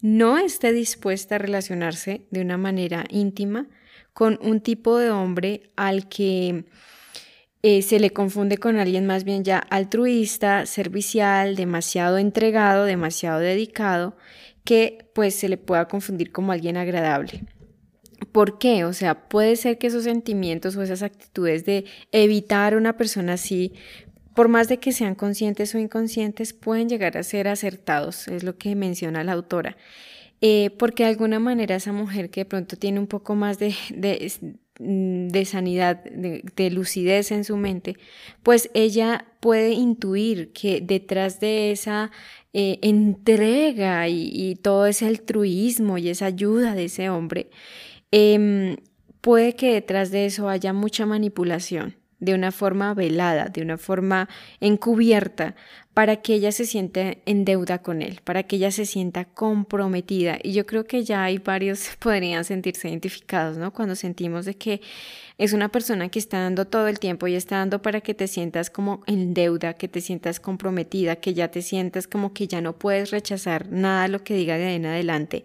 no 0.00 0.38
esté 0.38 0.72
dispuesta 0.72 1.34
a 1.34 1.38
relacionarse 1.38 2.22
de 2.30 2.40
una 2.40 2.56
manera 2.56 3.04
íntima 3.10 3.68
con 4.12 4.38
un 4.42 4.60
tipo 4.60 4.98
de 4.98 5.10
hombre 5.10 5.70
al 5.76 6.08
que 6.08 6.64
eh, 7.62 7.82
se 7.82 7.98
le 7.98 8.10
confunde 8.10 8.58
con 8.58 8.78
alguien 8.78 9.06
más 9.06 9.24
bien 9.24 9.44
ya 9.44 9.58
altruista, 9.58 10.66
servicial, 10.66 11.56
demasiado 11.56 12.18
entregado, 12.18 12.84
demasiado 12.84 13.40
dedicado, 13.40 14.16
que 14.64 15.10
pues 15.14 15.34
se 15.34 15.48
le 15.48 15.56
pueda 15.56 15.88
confundir 15.88 16.30
como 16.30 16.52
alguien 16.52 16.76
agradable. 16.76 17.44
¿Por 18.32 18.58
qué? 18.58 18.84
O 18.84 18.92
sea, 18.92 19.28
puede 19.28 19.56
ser 19.56 19.78
que 19.78 19.86
esos 19.86 20.04
sentimientos 20.04 20.76
o 20.76 20.82
esas 20.82 21.02
actitudes 21.02 21.64
de 21.64 21.84
evitar 22.12 22.76
una 22.76 22.96
persona 22.96 23.34
así 23.34 23.72
por 24.38 24.46
más 24.46 24.68
de 24.68 24.78
que 24.78 24.92
sean 24.92 25.16
conscientes 25.16 25.74
o 25.74 25.80
inconscientes, 25.80 26.52
pueden 26.52 26.88
llegar 26.88 27.18
a 27.18 27.24
ser 27.24 27.48
acertados, 27.48 28.28
es 28.28 28.44
lo 28.44 28.56
que 28.56 28.76
menciona 28.76 29.24
la 29.24 29.32
autora. 29.32 29.76
Eh, 30.40 30.70
porque 30.78 31.02
de 31.02 31.08
alguna 31.08 31.40
manera 31.40 31.74
esa 31.74 31.92
mujer 31.92 32.30
que 32.30 32.42
de 32.42 32.44
pronto 32.44 32.76
tiene 32.76 33.00
un 33.00 33.08
poco 33.08 33.34
más 33.34 33.58
de, 33.58 33.74
sanidad, 35.44 36.02
de, 36.04 36.70
lucidez 36.70 37.32
en 37.32 37.44
su 37.44 37.56
mente, 37.56 37.96
pues 38.42 38.70
ella 38.74 39.26
puede 39.40 39.72
intuir 39.72 40.52
que 40.52 40.80
detrás 40.80 41.40
de 41.40 41.70
esa 41.70 42.10
eh, 42.52 42.78
entrega 42.82 44.08
y, 44.08 44.56
todo 44.62 44.86
ese 44.86 45.06
altruismo 45.06 45.98
y 45.98 46.08
esa 46.08 46.26
ayuda 46.26 46.74
de 46.74 46.84
ese 46.84 47.10
hombre, 47.10 47.50
em, 48.10 48.76
puede 49.20 49.54
que 49.54 49.72
detrás 49.74 50.10
de 50.10 50.26
eso 50.26 50.48
haya 50.48 50.72
mucha 50.72 51.06
manipulación 51.06 51.96
de 52.20 52.34
una 52.34 52.52
forma 52.52 52.94
velada, 52.94 53.46
de 53.46 53.62
una 53.62 53.78
forma 53.78 54.28
encubierta, 54.60 55.54
para 55.94 56.16
que 56.16 56.34
ella 56.34 56.52
se 56.52 56.64
siente 56.64 57.22
en 57.26 57.44
deuda 57.44 57.78
con 57.82 58.02
él, 58.02 58.20
para 58.22 58.44
que 58.44 58.56
ella 58.56 58.70
se 58.70 58.86
sienta 58.86 59.24
comprometida. 59.24 60.38
Y 60.42 60.52
yo 60.52 60.64
creo 60.64 60.84
que 60.84 61.02
ya 61.02 61.24
hay 61.24 61.38
varios 61.38 61.96
podrían 61.98 62.44
sentirse 62.44 62.88
identificados, 62.88 63.56
¿no? 63.58 63.72
Cuando 63.72 63.96
sentimos 63.96 64.44
de 64.44 64.54
que 64.54 64.80
es 65.38 65.52
una 65.52 65.70
persona 65.70 66.08
que 66.08 66.18
está 66.18 66.40
dando 66.40 66.66
todo 66.66 66.88
el 66.88 66.98
tiempo 66.98 67.26
y 67.26 67.34
está 67.34 67.56
dando 67.58 67.82
para 67.82 68.00
que 68.00 68.14
te 68.14 68.28
sientas 68.28 68.70
como 68.70 69.02
en 69.06 69.34
deuda, 69.34 69.74
que 69.74 69.88
te 69.88 70.00
sientas 70.00 70.40
comprometida, 70.40 71.16
que 71.16 71.34
ya 71.34 71.48
te 71.48 71.62
sientas 71.62 72.06
como 72.06 72.32
que 72.32 72.46
ya 72.46 72.60
no 72.60 72.78
puedes 72.78 73.10
rechazar 73.10 73.68
nada 73.70 74.08
lo 74.08 74.22
que 74.22 74.34
diga 74.34 74.56
de 74.56 74.66
ahí 74.66 74.74
en 74.76 74.86
adelante. 74.86 75.44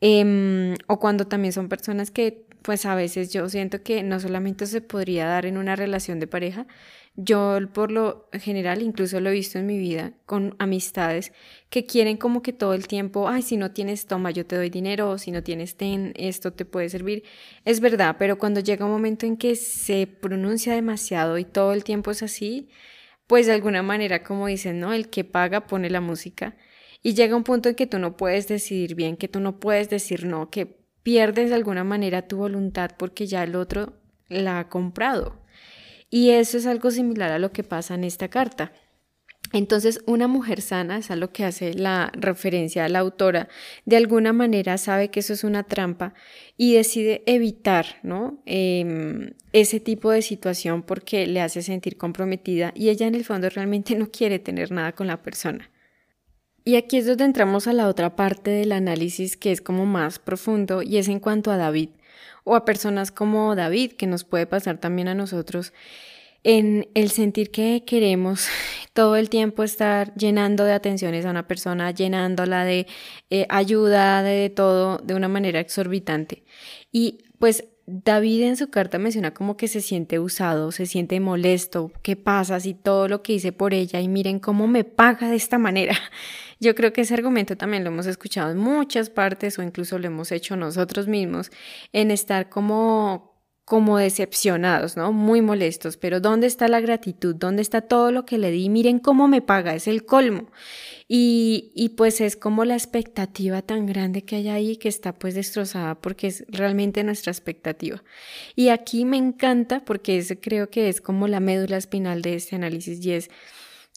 Em, 0.00 0.74
o 0.86 0.98
cuando 0.98 1.26
también 1.26 1.52
son 1.52 1.68
personas 1.68 2.10
que 2.10 2.43
pues 2.64 2.86
a 2.86 2.94
veces 2.94 3.30
yo 3.30 3.46
siento 3.50 3.82
que 3.82 4.02
no 4.02 4.18
solamente 4.18 4.64
se 4.64 4.80
podría 4.80 5.26
dar 5.26 5.44
en 5.44 5.58
una 5.58 5.76
relación 5.76 6.18
de 6.18 6.26
pareja, 6.26 6.66
yo 7.14 7.58
por 7.74 7.92
lo 7.92 8.30
general 8.32 8.80
incluso 8.80 9.20
lo 9.20 9.28
he 9.28 9.34
visto 9.34 9.58
en 9.58 9.66
mi 9.66 9.78
vida 9.78 10.14
con 10.24 10.56
amistades 10.58 11.32
que 11.68 11.84
quieren 11.84 12.16
como 12.16 12.40
que 12.40 12.54
todo 12.54 12.72
el 12.72 12.88
tiempo, 12.88 13.28
ay, 13.28 13.42
si 13.42 13.58
no 13.58 13.72
tienes, 13.72 14.06
toma, 14.06 14.30
yo 14.30 14.46
te 14.46 14.56
doy 14.56 14.70
dinero, 14.70 15.10
o 15.10 15.18
si 15.18 15.30
no 15.30 15.42
tienes, 15.42 15.76
ten, 15.76 16.14
esto 16.16 16.54
te 16.54 16.64
puede 16.64 16.88
servir. 16.88 17.24
Es 17.66 17.80
verdad, 17.80 18.16
pero 18.18 18.38
cuando 18.38 18.60
llega 18.60 18.86
un 18.86 18.92
momento 18.92 19.26
en 19.26 19.36
que 19.36 19.56
se 19.56 20.06
pronuncia 20.06 20.72
demasiado 20.74 21.36
y 21.36 21.44
todo 21.44 21.74
el 21.74 21.84
tiempo 21.84 22.12
es 22.12 22.22
así, 22.22 22.70
pues 23.26 23.46
de 23.46 23.52
alguna 23.52 23.82
manera, 23.82 24.22
como 24.22 24.46
dicen, 24.46 24.80
¿no? 24.80 24.94
El 24.94 25.10
que 25.10 25.24
paga 25.24 25.66
pone 25.66 25.90
la 25.90 26.00
música. 26.00 26.56
Y 27.02 27.12
llega 27.12 27.36
un 27.36 27.44
punto 27.44 27.68
en 27.68 27.74
que 27.74 27.86
tú 27.86 27.98
no 27.98 28.16
puedes 28.16 28.48
decidir 28.48 28.94
bien, 28.94 29.18
que 29.18 29.28
tú 29.28 29.38
no 29.40 29.60
puedes 29.60 29.90
decir 29.90 30.24
no, 30.24 30.50
que 30.50 30.83
pierdes 31.04 31.50
de 31.50 31.54
alguna 31.54 31.84
manera 31.84 32.26
tu 32.26 32.38
voluntad 32.38 32.90
porque 32.98 33.28
ya 33.28 33.44
el 33.44 33.54
otro 33.54 33.92
la 34.28 34.58
ha 34.58 34.68
comprado. 34.68 35.38
Y 36.10 36.30
eso 36.30 36.58
es 36.58 36.66
algo 36.66 36.90
similar 36.90 37.30
a 37.30 37.38
lo 37.38 37.52
que 37.52 37.62
pasa 37.62 37.94
en 37.94 38.02
esta 38.02 38.28
carta. 38.28 38.72
Entonces, 39.52 40.00
una 40.06 40.26
mujer 40.26 40.60
sana, 40.62 40.98
es 40.98 41.10
a 41.10 41.16
lo 41.16 41.30
que 41.30 41.44
hace 41.44 41.74
la 41.74 42.10
referencia 42.14 42.88
la 42.88 43.00
autora, 43.00 43.48
de 43.84 43.96
alguna 43.96 44.32
manera 44.32 44.78
sabe 44.78 45.10
que 45.10 45.20
eso 45.20 45.32
es 45.32 45.44
una 45.44 45.62
trampa 45.62 46.14
y 46.56 46.74
decide 46.74 47.22
evitar 47.26 47.86
¿no? 48.02 48.42
Em, 48.46 49.34
ese 49.52 49.78
tipo 49.80 50.10
de 50.10 50.22
situación 50.22 50.82
porque 50.82 51.26
le 51.26 51.40
hace 51.40 51.62
sentir 51.62 51.96
comprometida 51.96 52.72
y 52.74 52.88
ella 52.88 53.06
en 53.06 53.14
el 53.14 53.24
fondo 53.24 53.48
realmente 53.48 53.94
no 53.94 54.10
quiere 54.10 54.38
tener 54.38 54.72
nada 54.72 54.92
con 54.92 55.06
la 55.06 55.22
persona. 55.22 55.70
Y 56.66 56.76
aquí 56.76 56.96
es 56.96 57.06
donde 57.06 57.24
entramos 57.24 57.66
a 57.66 57.74
la 57.74 57.88
otra 57.88 58.16
parte 58.16 58.50
del 58.50 58.72
análisis 58.72 59.36
que 59.36 59.52
es 59.52 59.60
como 59.60 59.84
más 59.84 60.18
profundo 60.18 60.80
y 60.80 60.96
es 60.96 61.08
en 61.08 61.20
cuanto 61.20 61.50
a 61.50 61.58
David 61.58 61.90
o 62.44 62.54
a 62.56 62.64
personas 62.64 63.10
como 63.10 63.54
David, 63.54 63.92
que 63.92 64.06
nos 64.06 64.24
puede 64.24 64.46
pasar 64.46 64.78
también 64.78 65.08
a 65.08 65.14
nosotros, 65.14 65.74
en 66.42 66.88
el 66.94 67.10
sentir 67.10 67.50
que 67.50 67.84
queremos 67.86 68.48
todo 68.94 69.16
el 69.16 69.28
tiempo 69.28 69.62
estar 69.62 70.14
llenando 70.14 70.64
de 70.64 70.72
atenciones 70.72 71.26
a 71.26 71.30
una 71.30 71.46
persona, 71.46 71.90
llenándola 71.90 72.64
de 72.64 72.86
eh, 73.30 73.46
ayuda, 73.50 74.22
de 74.22 74.48
todo, 74.50 74.98
de 74.98 75.14
una 75.14 75.28
manera 75.28 75.60
exorbitante. 75.60 76.44
Y 76.92 77.24
pues 77.38 77.64
David 77.86 78.42
en 78.42 78.56
su 78.56 78.70
carta 78.70 78.98
menciona 78.98 79.34
como 79.34 79.58
que 79.58 79.68
se 79.68 79.82
siente 79.82 80.18
usado, 80.18 80.72
se 80.72 80.86
siente 80.86 81.20
molesto, 81.20 81.92
¿qué 82.02 82.16
pasa 82.16 82.58
si 82.60 82.72
todo 82.72 83.08
lo 83.08 83.22
que 83.22 83.34
hice 83.34 83.52
por 83.52 83.74
ella 83.74 84.00
y 84.00 84.08
miren 84.08 84.38
cómo 84.38 84.66
me 84.66 84.84
paga 84.84 85.28
de 85.28 85.36
esta 85.36 85.58
manera? 85.58 85.94
Yo 86.60 86.74
creo 86.74 86.92
que 86.92 87.02
ese 87.02 87.14
argumento 87.14 87.56
también 87.56 87.84
lo 87.84 87.90
hemos 87.90 88.06
escuchado 88.06 88.50
en 88.50 88.58
muchas 88.58 89.10
partes 89.10 89.58
o 89.58 89.62
incluso 89.62 89.98
lo 89.98 90.06
hemos 90.06 90.32
hecho 90.32 90.56
nosotros 90.56 91.08
mismos 91.08 91.50
en 91.92 92.10
estar 92.10 92.48
como 92.48 93.34
como 93.64 93.96
decepcionados, 93.96 94.96
¿no? 94.96 95.12
Muy 95.12 95.40
molestos, 95.40 95.96
pero 95.96 96.20
¿dónde 96.20 96.46
está 96.46 96.68
la 96.68 96.80
gratitud? 96.80 97.34
¿Dónde 97.34 97.62
está 97.62 97.80
todo 97.80 98.12
lo 98.12 98.26
que 98.26 98.36
le 98.36 98.50
di? 98.50 98.68
Miren 98.68 98.98
cómo 98.98 99.26
me 99.26 99.40
paga, 99.40 99.74
es 99.74 99.88
el 99.88 100.04
colmo. 100.04 100.50
Y, 101.08 101.72
y 101.74 101.90
pues 101.90 102.20
es 102.20 102.36
como 102.36 102.66
la 102.66 102.74
expectativa 102.74 103.62
tan 103.62 103.86
grande 103.86 104.22
que 104.22 104.36
hay 104.36 104.48
ahí 104.48 104.76
que 104.76 104.88
está 104.88 105.14
pues 105.14 105.34
destrozada 105.34 105.94
porque 105.94 106.26
es 106.26 106.44
realmente 106.48 107.02
nuestra 107.04 107.32
expectativa. 107.32 108.02
Y 108.54 108.68
aquí 108.68 109.06
me 109.06 109.16
encanta 109.16 109.82
porque 109.84 110.18
ese 110.18 110.38
creo 110.38 110.68
que 110.68 110.90
es 110.90 111.00
como 111.00 111.26
la 111.26 111.40
médula 111.40 111.78
espinal 111.78 112.20
de 112.20 112.34
este 112.34 112.56
análisis 112.56 113.04
y 113.04 113.12
es 113.12 113.30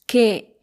que 0.06 0.57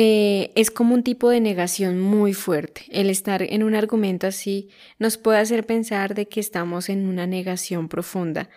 eh, 0.00 0.52
es 0.54 0.70
como 0.70 0.94
un 0.94 1.02
tipo 1.02 1.28
de 1.28 1.40
negación 1.40 1.98
muy 1.98 2.32
fuerte. 2.32 2.82
El 2.88 3.10
estar 3.10 3.42
en 3.42 3.64
un 3.64 3.74
argumento 3.74 4.28
así 4.28 4.68
nos 5.00 5.18
puede 5.18 5.40
hacer 5.40 5.66
pensar 5.66 6.14
de 6.14 6.28
que 6.28 6.38
estamos 6.38 6.88
en 6.88 7.08
una 7.08 7.26
negación 7.26 7.88
profunda, 7.88 8.48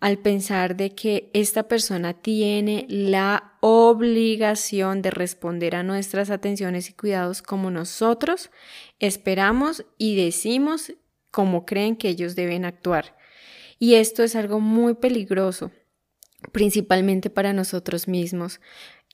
al 0.00 0.18
pensar 0.18 0.74
de 0.74 0.96
que 0.96 1.30
esta 1.34 1.68
persona 1.68 2.14
tiene 2.14 2.84
la 2.88 3.52
obligación 3.60 5.00
de 5.00 5.12
responder 5.12 5.76
a 5.76 5.84
nuestras 5.84 6.30
atenciones 6.30 6.90
y 6.90 6.94
cuidados 6.94 7.42
como 7.42 7.70
nosotros 7.70 8.50
esperamos 8.98 9.86
y 9.98 10.16
decimos 10.16 10.94
como 11.30 11.64
creen 11.64 11.94
que 11.94 12.08
ellos 12.08 12.34
deben 12.34 12.64
actuar. 12.64 13.16
Y 13.78 13.94
esto 13.94 14.24
es 14.24 14.34
algo 14.34 14.58
muy 14.58 14.94
peligroso, 14.94 15.70
principalmente 16.50 17.30
para 17.30 17.52
nosotros 17.52 18.08
mismos. 18.08 18.60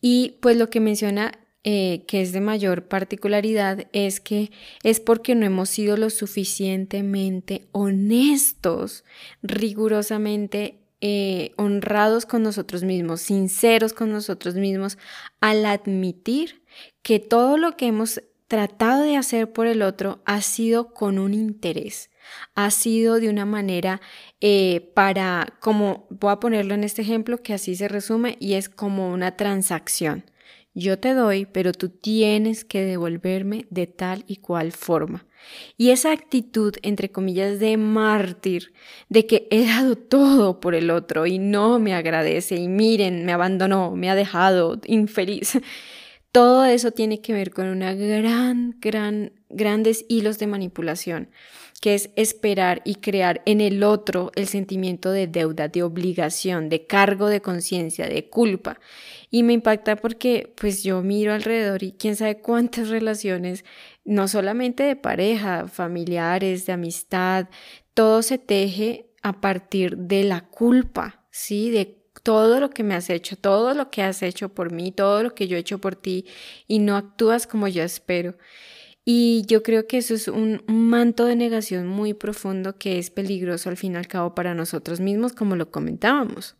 Y 0.00 0.38
pues 0.40 0.56
lo 0.56 0.70
que 0.70 0.80
menciona 0.80 1.43
eh, 1.66 2.04
que 2.06 2.20
es 2.20 2.32
de 2.32 2.42
mayor 2.42 2.88
particularidad 2.88 3.86
es 3.92 4.20
que 4.20 4.50
es 4.82 5.00
porque 5.00 5.34
no 5.34 5.46
hemos 5.46 5.70
sido 5.70 5.96
lo 5.96 6.10
suficientemente 6.10 7.66
honestos, 7.72 9.02
rigurosamente 9.42 10.78
eh, 11.00 11.52
honrados 11.56 12.26
con 12.26 12.42
nosotros 12.42 12.82
mismos, 12.82 13.22
sinceros 13.22 13.94
con 13.94 14.12
nosotros 14.12 14.56
mismos, 14.56 14.98
al 15.40 15.64
admitir 15.64 16.62
que 17.02 17.18
todo 17.18 17.56
lo 17.56 17.76
que 17.76 17.86
hemos 17.86 18.22
tratado 18.46 19.02
de 19.02 19.16
hacer 19.16 19.52
por 19.52 19.66
el 19.66 19.80
otro 19.80 20.20
ha 20.26 20.42
sido 20.42 20.92
con 20.92 21.18
un 21.18 21.32
interés, 21.32 22.10
ha 22.54 22.70
sido 22.70 23.20
de 23.20 23.28
una 23.30 23.46
manera 23.46 24.02
eh, 24.42 24.92
para, 24.94 25.54
como 25.60 26.06
voy 26.10 26.32
a 26.32 26.40
ponerlo 26.40 26.74
en 26.74 26.84
este 26.84 27.02
ejemplo, 27.02 27.42
que 27.42 27.54
así 27.54 27.74
se 27.74 27.88
resume, 27.88 28.36
y 28.38 28.54
es 28.54 28.68
como 28.68 29.10
una 29.10 29.36
transacción. 29.36 30.24
Yo 30.76 30.98
te 30.98 31.14
doy, 31.14 31.46
pero 31.46 31.72
tú 31.72 31.88
tienes 31.88 32.64
que 32.64 32.84
devolverme 32.84 33.66
de 33.70 33.86
tal 33.86 34.24
y 34.26 34.36
cual 34.36 34.72
forma. 34.72 35.24
Y 35.76 35.90
esa 35.90 36.10
actitud, 36.10 36.74
entre 36.82 37.12
comillas, 37.12 37.60
de 37.60 37.76
mártir, 37.76 38.72
de 39.08 39.24
que 39.24 39.46
he 39.52 39.66
dado 39.66 39.94
todo 39.94 40.58
por 40.58 40.74
el 40.74 40.90
otro 40.90 41.26
y 41.26 41.38
no 41.38 41.78
me 41.78 41.94
agradece 41.94 42.56
y 42.56 42.66
miren, 42.66 43.24
me 43.24 43.32
abandonó, 43.32 43.94
me 43.94 44.10
ha 44.10 44.16
dejado 44.16 44.80
infeliz. 44.86 45.58
Todo 46.34 46.64
eso 46.64 46.90
tiene 46.90 47.20
que 47.20 47.32
ver 47.32 47.52
con 47.52 47.68
una 47.68 47.94
gran, 47.94 48.74
gran, 48.80 49.30
grandes 49.50 50.04
hilos 50.08 50.40
de 50.40 50.48
manipulación 50.48 51.28
que 51.80 51.94
es 51.94 52.10
esperar 52.16 52.82
y 52.84 52.96
crear 52.96 53.40
en 53.46 53.60
el 53.60 53.84
otro 53.84 54.32
el 54.34 54.48
sentimiento 54.48 55.12
de 55.12 55.28
deuda, 55.28 55.68
de 55.68 55.84
obligación, 55.84 56.70
de 56.70 56.88
cargo 56.88 57.28
de 57.28 57.40
conciencia, 57.40 58.08
de 58.08 58.28
culpa. 58.28 58.80
Y 59.30 59.44
me 59.44 59.52
impacta 59.52 59.94
porque 59.94 60.52
pues 60.56 60.82
yo 60.82 61.02
miro 61.02 61.32
alrededor 61.32 61.84
y 61.84 61.92
quién 61.92 62.16
sabe 62.16 62.40
cuántas 62.40 62.88
relaciones, 62.98 63.64
no 64.04 64.26
solamente 64.26 64.82
de 64.82 64.96
pareja, 64.96 65.68
familiares, 65.68 66.66
de 66.66 66.72
amistad, 66.72 67.48
todo 67.92 68.22
se 68.22 68.38
teje 68.38 69.12
a 69.22 69.40
partir 69.40 69.96
de 69.96 70.24
la 70.24 70.40
culpa, 70.40 71.26
¿sí? 71.30 71.70
De 71.70 72.03
todo 72.24 72.58
lo 72.58 72.70
que 72.70 72.82
me 72.82 72.94
has 72.94 73.10
hecho, 73.10 73.36
todo 73.36 73.74
lo 73.74 73.90
que 73.90 74.02
has 74.02 74.22
hecho 74.22 74.48
por 74.48 74.72
mí, 74.72 74.90
todo 74.90 75.22
lo 75.22 75.34
que 75.34 75.46
yo 75.46 75.56
he 75.56 75.60
hecho 75.60 75.78
por 75.78 75.94
ti 75.94 76.24
y 76.66 76.78
no 76.78 76.96
actúas 76.96 77.46
como 77.46 77.68
yo 77.68 77.84
espero. 77.84 78.36
Y 79.04 79.44
yo 79.46 79.62
creo 79.62 79.86
que 79.86 79.98
eso 79.98 80.14
es 80.14 80.28
un, 80.28 80.62
manto 80.66 81.26
de 81.26 81.36
negación 81.36 81.86
muy 81.86 82.14
profundo 82.14 82.78
que 82.78 82.98
es 82.98 83.10
peligroso 83.10 83.68
al 83.68 83.76
fin 83.76 83.92
y 83.92 83.96
al 83.96 84.08
cabo 84.08 84.34
para 84.34 84.54
nosotros 84.54 85.00
mismos, 85.00 85.34
como 85.34 85.54
lo 85.54 85.70
comentábamos. 85.70 86.56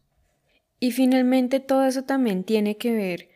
Y 0.81 0.93
finalmente 0.93 1.61
todo 1.61 1.87
eso 1.87 2.05
también 2.05 2.45
tiene 2.45 2.77
que 2.77 2.93
ver, 2.93 3.31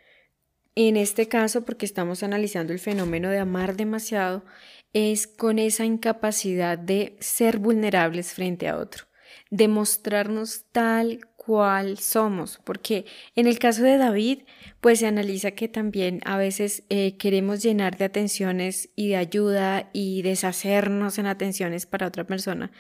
en 0.75 0.99
este 0.99 1.29
caso, 1.29 1.65
porque 1.65 1.87
estamos 1.87 2.23
analizando 2.23 2.75
el 2.75 2.79
fenómeno 2.79 3.31
de 3.31 3.39
amar 3.39 3.75
demasiado, 3.75 4.45
es 4.93 5.27
con 5.27 5.59
esa 5.59 5.87
incapacidad 5.87 6.77
de 6.79 7.17
ser 7.21 7.59
vulnerables 7.59 8.35
frente 8.35 8.69
a 8.69 8.77
otro, 8.77 9.07
de 9.51 9.69
mostrarnos 9.69 10.67
tal 10.73 11.28
cual 11.49 11.97
somos, 11.97 12.61
porque 12.63 13.07
en 13.35 13.47
el 13.47 13.59
caso 13.59 13.83
de 13.83 13.97
David, 13.97 14.41
pues 14.83 14.99
se 14.99 15.07
analiza 15.07 15.53
que 15.53 15.67
también 15.67 16.21
a 16.27 16.37
veces 16.37 16.83
eh, 16.91 17.17
queremos 17.17 17.63
llenar 17.63 17.97
de 17.97 18.05
atenciones 18.05 18.91
y 18.97 19.09
de 19.09 19.17
ayuda 19.17 19.89
y 19.95 20.21
deshacernos 20.21 21.17
en 21.17 21.25
atenciones 21.25 21.87
para 21.87 22.07
otra 22.07 22.25
persona, 22.25 22.71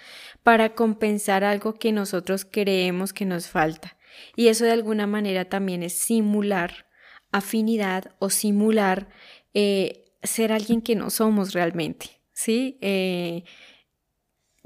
para 0.42 0.74
compensar 0.74 1.44
algo 1.44 1.76
que 1.76 1.92
nosotros 1.92 2.44
creemos 2.44 3.14
que 3.14 3.24
nos 3.24 3.48
falta. 3.48 3.96
Y 4.36 4.48
eso 4.48 4.66
de 4.66 4.72
alguna 4.72 5.06
manera 5.06 5.46
también 5.46 5.82
es 5.82 5.94
simular 5.94 6.88
afinidad 7.32 8.16
o 8.18 8.28
simular 8.28 9.08
eh, 9.54 10.12
ser 10.22 10.52
alguien 10.52 10.82
que 10.82 10.94
no 10.94 11.08
somos 11.08 11.54
realmente, 11.54 12.20
¿sí? 12.34 12.76
Eh, 12.82 13.44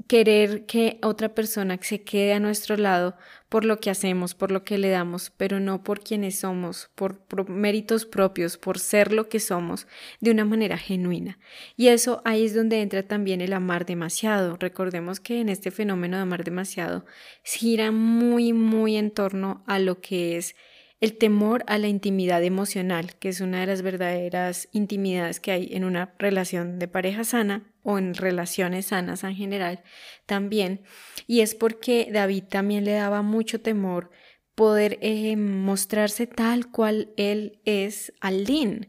querer 0.07 0.65
que 0.65 0.99
otra 1.01 1.33
persona 1.33 1.77
se 1.81 2.03
quede 2.03 2.33
a 2.33 2.39
nuestro 2.39 2.77
lado 2.77 3.15
por 3.49 3.65
lo 3.65 3.79
que 3.79 3.89
hacemos, 3.91 4.33
por 4.33 4.51
lo 4.51 4.63
que 4.63 4.77
le 4.77 4.89
damos, 4.89 5.31
pero 5.37 5.59
no 5.59 5.83
por 5.83 5.99
quienes 5.99 6.39
somos, 6.39 6.89
por, 6.95 7.49
méritos 7.49 8.05
propios, 8.05 8.57
por 8.57 8.79
ser 8.79 9.13
lo 9.13 9.29
que 9.29 9.39
somos 9.39 9.85
de 10.21 10.31
una 10.31 10.43
manera 10.43 10.77
genuina. 10.77 11.37
Y 11.77 11.89
eso 11.89 12.21
ahí 12.25 12.45
es 12.45 12.55
donde 12.55 12.81
entra 12.81 13.03
también 13.03 13.41
el 13.41 13.53
amar 13.53 13.85
demasiado. 13.85 14.57
Recordemos 14.57 15.19
que 15.19 15.39
en 15.39 15.49
este 15.49 15.69
fenómeno 15.69 16.17
de 16.17 16.23
amar 16.23 16.43
demasiado 16.43 17.05
gira 17.43 17.91
muy, 17.91 18.53
muy 18.53 18.95
en 18.95 19.11
torno 19.11 19.63
a 19.67 19.77
lo 19.77 20.01
que 20.01 20.37
es 20.37 20.55
el 21.03 21.17
temor 21.17 21.65
a 21.67 21.77
la 21.79 21.89
intimidad 21.89 22.41
emocional, 22.45 23.15
que 23.15 23.27
es 23.27 23.41
una 23.41 23.59
de 23.59 23.65
las 23.65 23.81
verdaderas 23.81 24.69
intimidades 24.71 25.41
que 25.41 25.51
hay 25.51 25.67
en 25.73 25.83
una 25.83 26.13
relación 26.17 26.79
de 26.79 26.87
pareja 26.87 27.25
sana 27.25 27.69
o 27.83 27.97
en 27.97 28.13
relaciones 28.13 28.85
sanas 28.85 29.25
en 29.25 29.35
general 29.35 29.83
también. 30.25 30.81
Y 31.27 31.41
es 31.41 31.55
porque 31.55 32.07
David 32.09 32.45
también 32.45 32.85
le 32.85 32.93
daba 32.93 33.21
mucho 33.21 33.59
temor 33.59 34.11
poder 34.55 34.97
eh, 35.01 35.35
mostrarse 35.35 36.25
tal 36.25 36.71
cual 36.71 37.11
él 37.17 37.59
es 37.65 38.13
al 38.21 38.45
Din 38.45 38.87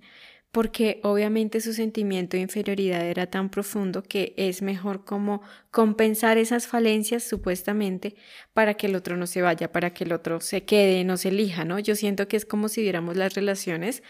porque 0.54 1.00
obviamente 1.02 1.60
su 1.60 1.72
sentimiento 1.72 2.36
de 2.36 2.44
inferioridad 2.44 3.04
era 3.04 3.26
tan 3.26 3.50
profundo 3.50 4.04
que 4.04 4.34
es 4.36 4.62
mejor 4.62 5.04
como 5.04 5.42
compensar 5.72 6.38
esas 6.38 6.68
falencias 6.68 7.24
supuestamente 7.24 8.14
para 8.52 8.74
que 8.74 8.86
el 8.86 8.94
otro 8.94 9.16
no 9.16 9.26
se 9.26 9.42
vaya, 9.42 9.72
para 9.72 9.92
que 9.92 10.04
el 10.04 10.12
otro 10.12 10.40
se 10.40 10.64
quede, 10.64 11.02
no 11.02 11.16
se 11.16 11.30
elija, 11.30 11.64
¿no? 11.64 11.80
Yo 11.80 11.96
siento 11.96 12.28
que 12.28 12.36
es 12.36 12.44
como 12.46 12.68
si 12.68 12.82
viéramos 12.82 13.16
las 13.16 13.34
relaciones, 13.34 14.04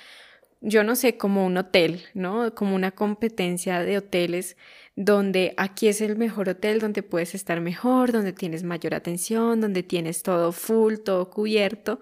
yo 0.61 0.85
no 0.85 0.97
sé, 0.97 1.17
como 1.17 1.47
un 1.47 1.57
hotel, 1.57 2.03
¿no? 2.13 2.55
Como 2.55 2.75
una 2.75 2.91
competencia 2.91 3.81
de 3.81 3.97
hoteles 3.97 4.59
donde 4.97 5.55
aquí 5.57 5.89
es 5.89 6.03
el 6.03 6.19
mejor 6.19 6.51
hotel, 6.51 6.79
donde 6.79 7.03
puedes 7.03 7.35
estar 7.35 7.63
mejor, 7.63 8.13
donde 8.13 8.35
tienes 8.35 8.65
mayor 8.65 8.95
atención, 8.95 9.63
donde 9.63 9.83
tienes 9.83 10.23
todo 10.23 10.53
full, 10.53 10.97
todo 10.97 11.31
cubierto, 11.31 12.01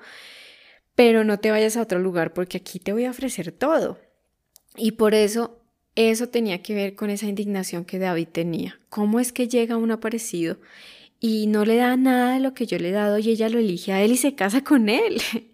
pero 0.97 1.23
no 1.23 1.39
te 1.39 1.53
vayas 1.53 1.77
a 1.77 1.83
otro 1.83 2.01
lugar 2.01 2.33
porque 2.35 2.57
aquí 2.57 2.81
te 2.81 2.93
voy 2.93 3.05
a 3.05 3.11
ofrecer 3.11 3.53
todo 3.53 4.01
y 4.77 4.93
por 4.93 5.15
eso 5.15 5.59
eso 5.95 6.29
tenía 6.29 6.63
que 6.63 6.75
ver 6.75 6.95
con 6.95 7.11
esa 7.11 7.27
indignación 7.27 7.85
que 7.85 7.99
David 7.99 8.29
tenía. 8.33 8.81
¿Cómo 8.89 9.21
es 9.21 9.33
que 9.33 9.49
llega 9.49 9.77
un 9.77 9.91
aparecido 9.91 10.59
y 11.21 11.47
no 11.47 11.65
le 11.65 11.77
da 11.77 11.97
nada 11.97 12.35
de 12.35 12.41
lo 12.41 12.55
que 12.55 12.67
yo 12.67 12.79
le 12.79 12.89
he 12.89 12.93
dado 12.93 13.19
y 13.19 13.29
ella 13.29 13.49
lo 13.49 13.59
elige 13.59 13.93
a 13.93 14.03
él 14.03 14.13
y 14.13 14.17
se 14.17 14.35
casa 14.35 14.65
con 14.65 14.89
él? 14.89 15.21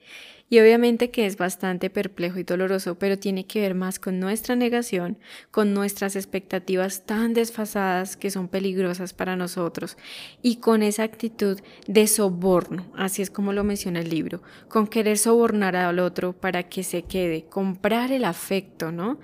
Y 0.51 0.61
obviamente 0.61 1.11
que 1.11 1.27
es 1.27 1.37
bastante 1.37 1.91
perplejo 1.91 2.39
y 2.39 2.43
doloroso, 2.43 2.99
pero 2.99 3.19
tiene 3.19 3.47
que 3.47 3.61
ver 3.61 3.75
más 3.75 3.99
con 3.99 4.19
nuestra 4.19 4.57
negación, 4.57 5.19
con 5.51 5.75
nuestras 5.75 6.17
expectativas 6.17 7.05
tan 7.05 7.35
desfasadas 7.35 8.17
que 8.17 8.31
son 8.31 8.49
peligrosas 8.49 9.13
para 9.13 9.37
nosotros 9.37 9.97
y 10.43 10.57
con 10.57 10.83
esa 10.83 11.03
actitud 11.03 11.61
de 11.87 12.07
soborno, 12.07 12.87
así 12.97 13.21
es 13.23 13.31
como 13.31 13.53
lo 13.53 13.65
menciona 13.65 14.01
el 14.01 14.09
libro, 14.09 14.43
con 14.69 14.87
querer 14.87 15.19
sobornar 15.19 15.77
al 15.77 15.99
otro 15.99 16.33
para 16.33 16.63
que 16.63 16.83
se 16.83 17.03
quede, 17.03 17.45
comprar 17.45 18.13
el 18.13 18.25
afecto, 18.25 18.91
¿no? 18.93 19.19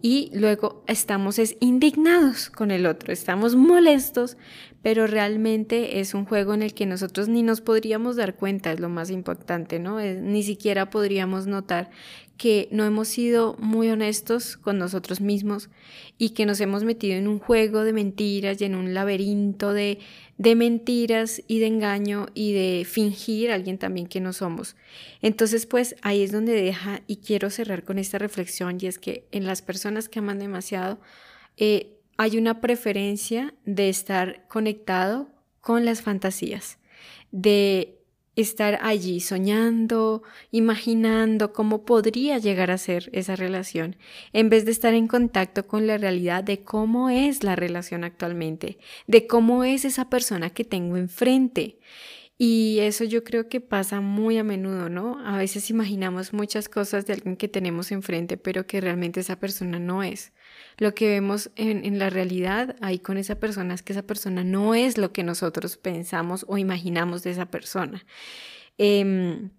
Y 0.00 0.30
luego 0.32 0.84
estamos 0.86 1.38
es 1.38 1.56
indignados 1.60 2.50
con 2.50 2.70
el 2.70 2.86
otro, 2.86 3.12
estamos 3.12 3.56
molestos, 3.56 4.36
pero 4.80 5.08
realmente 5.08 5.98
es 5.98 6.14
un 6.14 6.24
juego 6.24 6.54
en 6.54 6.62
el 6.62 6.72
que 6.72 6.86
nosotros 6.86 7.28
ni 7.28 7.42
nos 7.42 7.60
podríamos 7.60 8.14
dar 8.14 8.36
cuenta, 8.36 8.70
es 8.70 8.78
lo 8.78 8.88
más 8.88 9.10
importante, 9.10 9.80
¿no? 9.80 9.98
ni 9.98 10.42
siquiera 10.44 10.88
podríamos 10.88 11.46
notar 11.48 11.90
que 12.38 12.68
no 12.70 12.84
hemos 12.84 13.08
sido 13.08 13.56
muy 13.58 13.88
honestos 13.90 14.56
con 14.56 14.78
nosotros 14.78 15.20
mismos 15.20 15.68
y 16.18 16.30
que 16.30 16.46
nos 16.46 16.60
hemos 16.60 16.84
metido 16.84 17.16
en 17.16 17.26
un 17.26 17.40
juego 17.40 17.82
de 17.82 17.92
mentiras 17.92 18.60
y 18.60 18.64
en 18.64 18.76
un 18.76 18.94
laberinto 18.94 19.72
de, 19.72 19.98
de 20.38 20.54
mentiras 20.54 21.42
y 21.48 21.58
de 21.58 21.66
engaño 21.66 22.28
y 22.34 22.52
de 22.52 22.86
fingir 22.86 23.50
a 23.50 23.56
alguien 23.56 23.76
también 23.76 24.06
que 24.06 24.20
no 24.20 24.32
somos. 24.32 24.76
Entonces, 25.20 25.66
pues 25.66 25.96
ahí 26.00 26.22
es 26.22 26.30
donde 26.30 26.52
deja 26.52 27.02
y 27.08 27.16
quiero 27.16 27.50
cerrar 27.50 27.82
con 27.82 27.98
esta 27.98 28.18
reflexión 28.18 28.78
y 28.80 28.86
es 28.86 28.98
que 28.98 29.26
en 29.32 29.44
las 29.44 29.60
personas 29.60 30.08
que 30.08 30.20
aman 30.20 30.38
demasiado 30.38 31.00
eh, 31.56 31.98
hay 32.16 32.38
una 32.38 32.60
preferencia 32.60 33.52
de 33.64 33.88
estar 33.88 34.46
conectado 34.46 35.28
con 35.60 35.84
las 35.84 36.02
fantasías, 36.02 36.78
de 37.32 37.97
estar 38.40 38.78
allí 38.82 39.20
soñando, 39.20 40.22
imaginando 40.50 41.52
cómo 41.52 41.84
podría 41.84 42.38
llegar 42.38 42.70
a 42.70 42.78
ser 42.78 43.10
esa 43.12 43.34
relación, 43.34 43.96
en 44.32 44.48
vez 44.48 44.64
de 44.64 44.70
estar 44.70 44.94
en 44.94 45.08
contacto 45.08 45.66
con 45.66 45.86
la 45.86 45.98
realidad 45.98 46.44
de 46.44 46.62
cómo 46.62 47.10
es 47.10 47.42
la 47.42 47.56
relación 47.56 48.04
actualmente, 48.04 48.78
de 49.06 49.26
cómo 49.26 49.64
es 49.64 49.84
esa 49.84 50.08
persona 50.08 50.50
que 50.50 50.64
tengo 50.64 50.96
enfrente. 50.96 51.78
Y 52.40 52.78
eso 52.78 53.02
yo 53.02 53.24
creo 53.24 53.48
que 53.48 53.60
pasa 53.60 54.00
muy 54.00 54.38
a 54.38 54.44
menudo, 54.44 54.88
¿no? 54.88 55.18
A 55.26 55.36
veces 55.36 55.70
imaginamos 55.70 56.32
muchas 56.32 56.68
cosas 56.68 57.04
de 57.04 57.14
alguien 57.14 57.36
que 57.36 57.48
tenemos 57.48 57.90
enfrente, 57.90 58.36
pero 58.36 58.64
que 58.68 58.80
realmente 58.80 59.18
esa 59.18 59.40
persona 59.40 59.80
no 59.80 60.04
es. 60.04 60.32
Lo 60.78 60.94
que 60.94 61.08
vemos 61.08 61.50
en, 61.56 61.98
la 61.98 62.08
realidad 62.08 62.76
ahí 62.80 62.98
con 62.98 63.18
esa 63.18 63.40
persona 63.40 63.74
es 63.74 63.82
que 63.82 63.92
esa 63.92 64.02
persona 64.02 64.44
no 64.44 64.74
es 64.74 64.96
lo 64.96 65.12
que 65.12 65.24
nosotros 65.24 65.76
pensamos 65.76 66.44
o 66.48 66.56
imaginamos 66.56 67.22
de 67.22 67.32
esa 67.32 67.46
persona. 67.46 68.04
Em, 68.78 69.50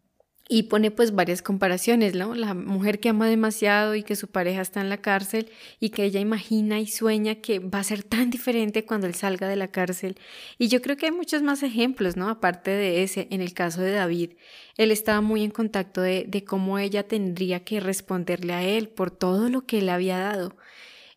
y 0.51 0.63
pone 0.63 0.89
pues 0.89 1.13
varias 1.13 1.43
comparaciones, 1.43 2.15
¿no? 2.15 2.33
La 2.33 2.55
mujer 2.55 2.99
que 2.99 3.09
ama 3.09 3.27
demasiado 3.27 3.93
y 3.93 4.01
que 4.01 4.15
su 4.15 4.29
pareja 4.29 4.61
está 4.61 4.81
en 4.81 4.89
la 4.89 4.97
cárcel 4.97 5.51
y 5.79 5.91
que 5.91 6.05
ella 6.05 6.19
imagina 6.19 6.79
y 6.79 6.87
sueña 6.87 7.35
que 7.35 7.59
va 7.59 7.79
a 7.79 7.83
ser 7.83 8.01
tan 8.03 8.31
diferente 8.31 8.83
cuando 8.83 9.05
él 9.05 9.13
salga 9.13 9.47
de 9.47 9.55
la 9.55 9.67
cárcel. 9.69 10.15
Y 10.57 10.67
yo 10.67 10.81
creo 10.81 10.97
que 10.97 11.05
hay 11.05 11.11
muchos 11.11 11.43
más 11.43 11.61
ejemplos, 11.61 12.17
¿no? 12.17 12.29
Aparte 12.29 12.71
de 12.71 13.03
ese, 13.03 13.27
en 13.29 13.41
el 13.41 13.53
caso 13.53 13.81
de 13.81 13.91
David, 13.91 14.31
él 14.75 14.91
estaba 14.91 15.21
muy 15.21 15.43
en 15.43 15.51
contacto 15.51 16.01
de, 16.01 16.25
de 16.27 16.43
cómo 16.43 16.79
ella 16.79 17.07
tendría 17.07 17.63
que 17.63 17.79
responderle 17.79 18.53
a 18.53 18.63
él 18.63 18.89
por 18.89 19.11
todo 19.11 19.49
lo 19.49 19.67
que 19.67 19.79
él 19.79 19.89
había 19.89 20.17
dado. 20.17 20.55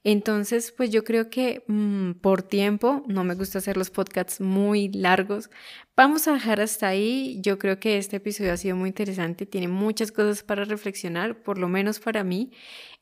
Entonces, 0.05 0.73
pues 0.77 0.91
yo 0.91 1.05
creo 1.05 1.31
que 1.31 1.62
mm, 1.69 2.12
por 2.21 2.43
tiempo, 2.43 3.05
no 3.07 3.23
me 3.25 3.35
gusta 3.35 3.59
hacer 3.59 3.77
los 3.77 3.91
podcasts 3.91 4.41
muy 4.41 4.88
largos, 4.88 5.49
vamos 5.97 6.27
a 6.27 6.33
dejar 6.35 6.61
hasta 6.61 6.88
ahí. 6.88 7.38
Yo 7.43 7.59
creo 7.59 7.79
que 7.79 7.99
este 7.99 8.17
episodio 8.17 8.53
ha 8.53 8.57
sido 8.57 8.77
muy 8.77 8.88
interesante, 8.88 9.47
tiene 9.47 9.69
muchas 9.69 10.11
cosas 10.11 10.43
para 10.43 10.65
reflexionar, 10.65 11.43
por 11.43 11.59
lo 11.59 11.69
menos 11.69 12.01
para 12.01 12.25
mí, 12.25 12.51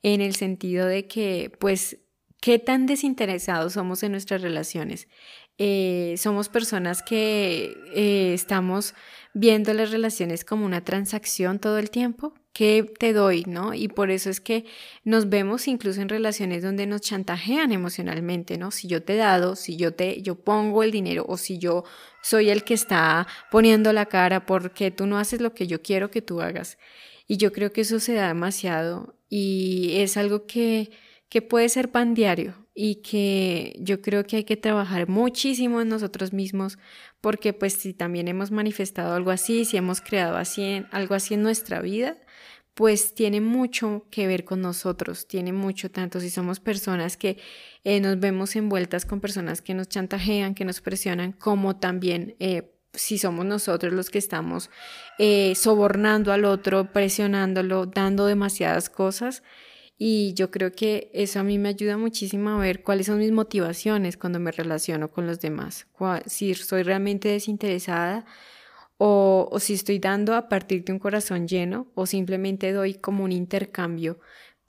en 0.02 0.20
el 0.20 0.34
sentido 0.34 0.86
de 0.86 1.06
que, 1.08 1.52
pues, 1.58 1.98
qué 2.40 2.58
tan 2.58 2.86
desinteresados 2.86 3.74
somos 3.74 4.02
en 4.02 4.12
nuestras 4.12 4.42
relaciones. 4.42 5.08
Eh, 5.58 6.14
somos 6.18 6.48
personas 6.48 7.02
que 7.02 7.76
eh, 7.94 8.32
estamos 8.34 8.94
viendo 9.34 9.74
las 9.74 9.90
relaciones 9.90 10.44
como 10.44 10.64
una 10.66 10.84
transacción 10.84 11.58
todo 11.58 11.78
el 11.78 11.90
tiempo. 11.90 12.34
¿Qué 12.52 12.84
te 12.98 13.12
doy? 13.12 13.44
¿No? 13.46 13.74
Y 13.74 13.88
por 13.88 14.10
eso 14.10 14.28
es 14.28 14.40
que 14.40 14.64
nos 15.04 15.28
vemos 15.28 15.68
incluso 15.68 16.00
en 16.00 16.08
relaciones 16.08 16.62
donde 16.62 16.86
nos 16.86 17.00
chantajean 17.00 17.70
emocionalmente, 17.72 18.58
¿no? 18.58 18.70
Si 18.72 18.88
yo 18.88 19.02
te 19.02 19.14
he 19.14 19.16
dado, 19.16 19.54
si 19.54 19.76
yo 19.76 19.94
te, 19.94 20.20
yo 20.22 20.34
pongo 20.34 20.82
el 20.82 20.90
dinero 20.90 21.24
o 21.28 21.36
si 21.36 21.58
yo 21.58 21.84
soy 22.22 22.50
el 22.50 22.64
que 22.64 22.74
está 22.74 23.28
poniendo 23.50 23.92
la 23.92 24.06
cara 24.06 24.46
porque 24.46 24.90
tú 24.90 25.06
no 25.06 25.18
haces 25.18 25.40
lo 25.40 25.54
que 25.54 25.68
yo 25.68 25.80
quiero 25.80 26.10
que 26.10 26.22
tú 26.22 26.40
hagas. 26.40 26.76
Y 27.28 27.36
yo 27.36 27.52
creo 27.52 27.72
que 27.72 27.82
eso 27.82 28.00
se 28.00 28.14
da 28.14 28.28
demasiado 28.28 29.14
y 29.28 29.92
es 29.98 30.16
algo 30.16 30.46
que, 30.46 30.90
que 31.28 31.42
puede 31.42 31.68
ser 31.68 31.92
pan 31.92 32.14
diario 32.14 32.66
y 32.82 33.02
que 33.02 33.76
yo 33.78 34.00
creo 34.00 34.24
que 34.24 34.36
hay 34.36 34.44
que 34.44 34.56
trabajar 34.56 35.06
muchísimo 35.06 35.82
en 35.82 35.90
nosotros 35.90 36.32
mismos 36.32 36.78
porque 37.20 37.52
pues 37.52 37.74
si 37.74 37.92
también 37.92 38.26
hemos 38.26 38.52
manifestado 38.52 39.12
algo 39.12 39.32
así, 39.32 39.66
si 39.66 39.76
hemos 39.76 40.00
creado 40.00 40.38
así, 40.38 40.82
algo 40.90 41.14
así 41.14 41.34
en 41.34 41.42
nuestra 41.42 41.82
vida, 41.82 42.16
pues 42.72 43.12
tiene 43.12 43.42
mucho 43.42 44.06
que 44.10 44.26
ver 44.26 44.46
con 44.46 44.62
nosotros, 44.62 45.28
tiene 45.28 45.52
mucho 45.52 45.90
tanto 45.90 46.20
si 46.20 46.30
somos 46.30 46.58
personas 46.58 47.18
que 47.18 47.36
eh, 47.84 48.00
nos 48.00 48.18
vemos 48.18 48.56
envueltas 48.56 49.04
con 49.04 49.20
personas 49.20 49.60
que 49.60 49.74
nos 49.74 49.90
chantajean, 49.90 50.54
que 50.54 50.64
nos 50.64 50.80
presionan, 50.80 51.32
como 51.32 51.76
también 51.76 52.34
eh, 52.38 52.72
si 52.94 53.18
somos 53.18 53.44
nosotros 53.44 53.92
los 53.92 54.08
que 54.08 54.18
estamos 54.18 54.70
eh, 55.18 55.52
sobornando 55.54 56.32
al 56.32 56.46
otro, 56.46 56.90
presionándolo, 56.94 57.84
dando 57.84 58.24
demasiadas 58.24 58.88
cosas, 58.88 59.42
y 60.02 60.32
yo 60.32 60.50
creo 60.50 60.72
que 60.72 61.10
eso 61.12 61.40
a 61.40 61.42
mí 61.42 61.58
me 61.58 61.68
ayuda 61.68 61.98
muchísimo 61.98 62.48
a 62.48 62.56
ver 62.58 62.82
cuáles 62.82 63.04
son 63.04 63.18
mis 63.18 63.32
motivaciones 63.32 64.16
cuando 64.16 64.40
me 64.40 64.50
relaciono 64.50 65.10
con 65.10 65.26
los 65.26 65.40
demás. 65.40 65.88
Si 66.24 66.54
soy 66.54 66.84
realmente 66.84 67.28
desinteresada 67.28 68.24
o, 68.96 69.46
o 69.52 69.60
si 69.60 69.74
estoy 69.74 69.98
dando 69.98 70.34
a 70.34 70.48
partir 70.48 70.84
de 70.84 70.94
un 70.94 70.98
corazón 70.98 71.46
lleno 71.46 71.86
o 71.94 72.06
simplemente 72.06 72.72
doy 72.72 72.94
como 72.94 73.24
un 73.24 73.30
intercambio 73.30 74.18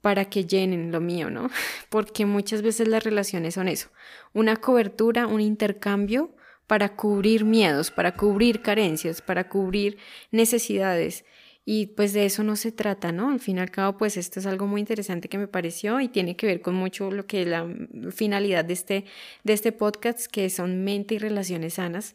para 0.02 0.26
que 0.26 0.44
llenen 0.44 0.92
lo 0.92 1.00
mío, 1.00 1.30
¿no? 1.30 1.48
Porque 1.88 2.26
muchas 2.26 2.60
veces 2.60 2.86
las 2.86 3.02
relaciones 3.02 3.54
son 3.54 3.68
eso, 3.68 3.88
una 4.34 4.56
cobertura, 4.56 5.26
un 5.26 5.40
intercambio 5.40 6.36
para 6.66 6.94
cubrir 6.94 7.46
miedos, 7.46 7.90
para 7.90 8.16
cubrir 8.16 8.60
carencias, 8.60 9.22
para 9.22 9.48
cubrir 9.48 9.96
necesidades. 10.30 11.24
Y 11.64 11.86
pues 11.88 12.12
de 12.12 12.26
eso 12.26 12.42
no 12.42 12.56
se 12.56 12.72
trata, 12.72 13.12
¿no? 13.12 13.30
Al 13.30 13.38
fin 13.38 13.58
y 13.58 13.60
al 13.60 13.70
cabo, 13.70 13.96
pues 13.96 14.16
esto 14.16 14.40
es 14.40 14.46
algo 14.46 14.66
muy 14.66 14.80
interesante 14.80 15.28
que 15.28 15.38
me 15.38 15.46
pareció 15.46 16.00
y 16.00 16.08
tiene 16.08 16.36
que 16.36 16.46
ver 16.46 16.60
con 16.60 16.74
mucho 16.74 17.10
lo 17.10 17.26
que 17.26 17.46
la 17.46 17.66
finalidad 18.10 18.64
de 18.64 18.72
este, 18.72 19.04
de 19.44 19.52
este 19.52 19.70
podcast, 19.70 20.26
que 20.26 20.50
son 20.50 20.82
mente 20.82 21.14
y 21.14 21.18
relaciones 21.18 21.74
sanas. 21.74 22.14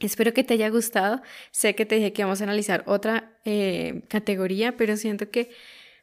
Espero 0.00 0.34
que 0.34 0.42
te 0.42 0.54
haya 0.54 0.70
gustado. 0.70 1.22
Sé 1.52 1.76
que 1.76 1.86
te 1.86 1.94
dije 1.96 2.12
que 2.12 2.24
vamos 2.24 2.40
a 2.40 2.44
analizar 2.44 2.82
otra 2.86 3.38
eh, 3.44 4.02
categoría, 4.08 4.76
pero 4.76 4.96
siento 4.96 5.30
que 5.30 5.50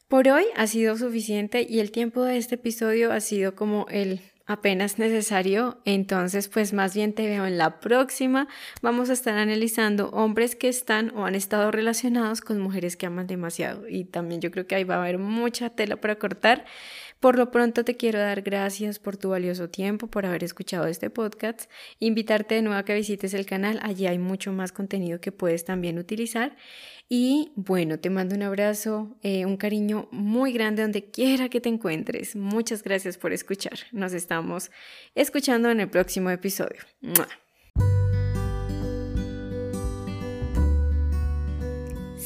por 0.08 0.28
hoy 0.28 0.44
ha 0.56 0.66
sido 0.66 0.96
suficiente 0.96 1.66
y 1.68 1.80
el 1.80 1.90
tiempo 1.90 2.22
de 2.22 2.38
este 2.38 2.54
episodio 2.54 3.12
ha 3.12 3.20
sido 3.20 3.54
como 3.54 3.86
el 3.90 4.20
apenas 4.46 4.98
necesario, 4.98 5.78
entonces 5.84 6.48
pues 6.48 6.72
más 6.72 6.94
bien 6.94 7.12
te 7.14 7.26
veo 7.26 7.46
en 7.46 7.58
la 7.58 7.80
próxima. 7.80 8.48
Vamos 8.80 9.10
a 9.10 9.12
estar 9.12 9.36
analizando 9.36 10.10
hombres 10.10 10.56
que 10.56 10.68
están 10.68 11.12
o 11.16 11.26
han 11.26 11.34
estado 11.34 11.70
relacionados 11.70 12.40
con 12.40 12.60
mujeres 12.60 12.96
que 12.96 13.06
aman 13.06 13.26
demasiado 13.26 13.88
y 13.88 14.04
también 14.04 14.40
yo 14.40 14.50
creo 14.50 14.66
que 14.66 14.74
ahí 14.74 14.84
va 14.84 14.96
a 14.96 15.02
haber 15.02 15.18
mucha 15.18 15.70
tela 15.70 15.96
para 15.96 16.16
cortar. 16.16 16.64
Por 17.22 17.38
lo 17.38 17.52
pronto 17.52 17.84
te 17.84 17.96
quiero 17.96 18.18
dar 18.18 18.42
gracias 18.42 18.98
por 18.98 19.16
tu 19.16 19.28
valioso 19.28 19.70
tiempo, 19.70 20.08
por 20.08 20.26
haber 20.26 20.42
escuchado 20.42 20.88
este 20.88 21.08
podcast, 21.08 21.70
invitarte 22.00 22.56
de 22.56 22.62
nuevo 22.62 22.76
a 22.76 22.84
que 22.84 22.96
visites 22.96 23.32
el 23.32 23.46
canal, 23.46 23.78
allí 23.84 24.08
hay 24.08 24.18
mucho 24.18 24.52
más 24.52 24.72
contenido 24.72 25.20
que 25.20 25.30
puedes 25.30 25.64
también 25.64 26.00
utilizar 26.00 26.56
y 27.08 27.52
bueno, 27.54 28.00
te 28.00 28.10
mando 28.10 28.34
un 28.34 28.42
abrazo, 28.42 29.16
eh, 29.22 29.46
un 29.46 29.56
cariño 29.56 30.08
muy 30.10 30.52
grande 30.52 30.82
donde 30.82 31.12
quiera 31.12 31.48
que 31.48 31.60
te 31.60 31.68
encuentres. 31.68 32.34
Muchas 32.34 32.82
gracias 32.82 33.18
por 33.18 33.32
escuchar. 33.32 33.78
Nos 33.92 34.14
estamos 34.14 34.72
escuchando 35.14 35.70
en 35.70 35.78
el 35.78 35.88
próximo 35.88 36.28
episodio. 36.28 36.80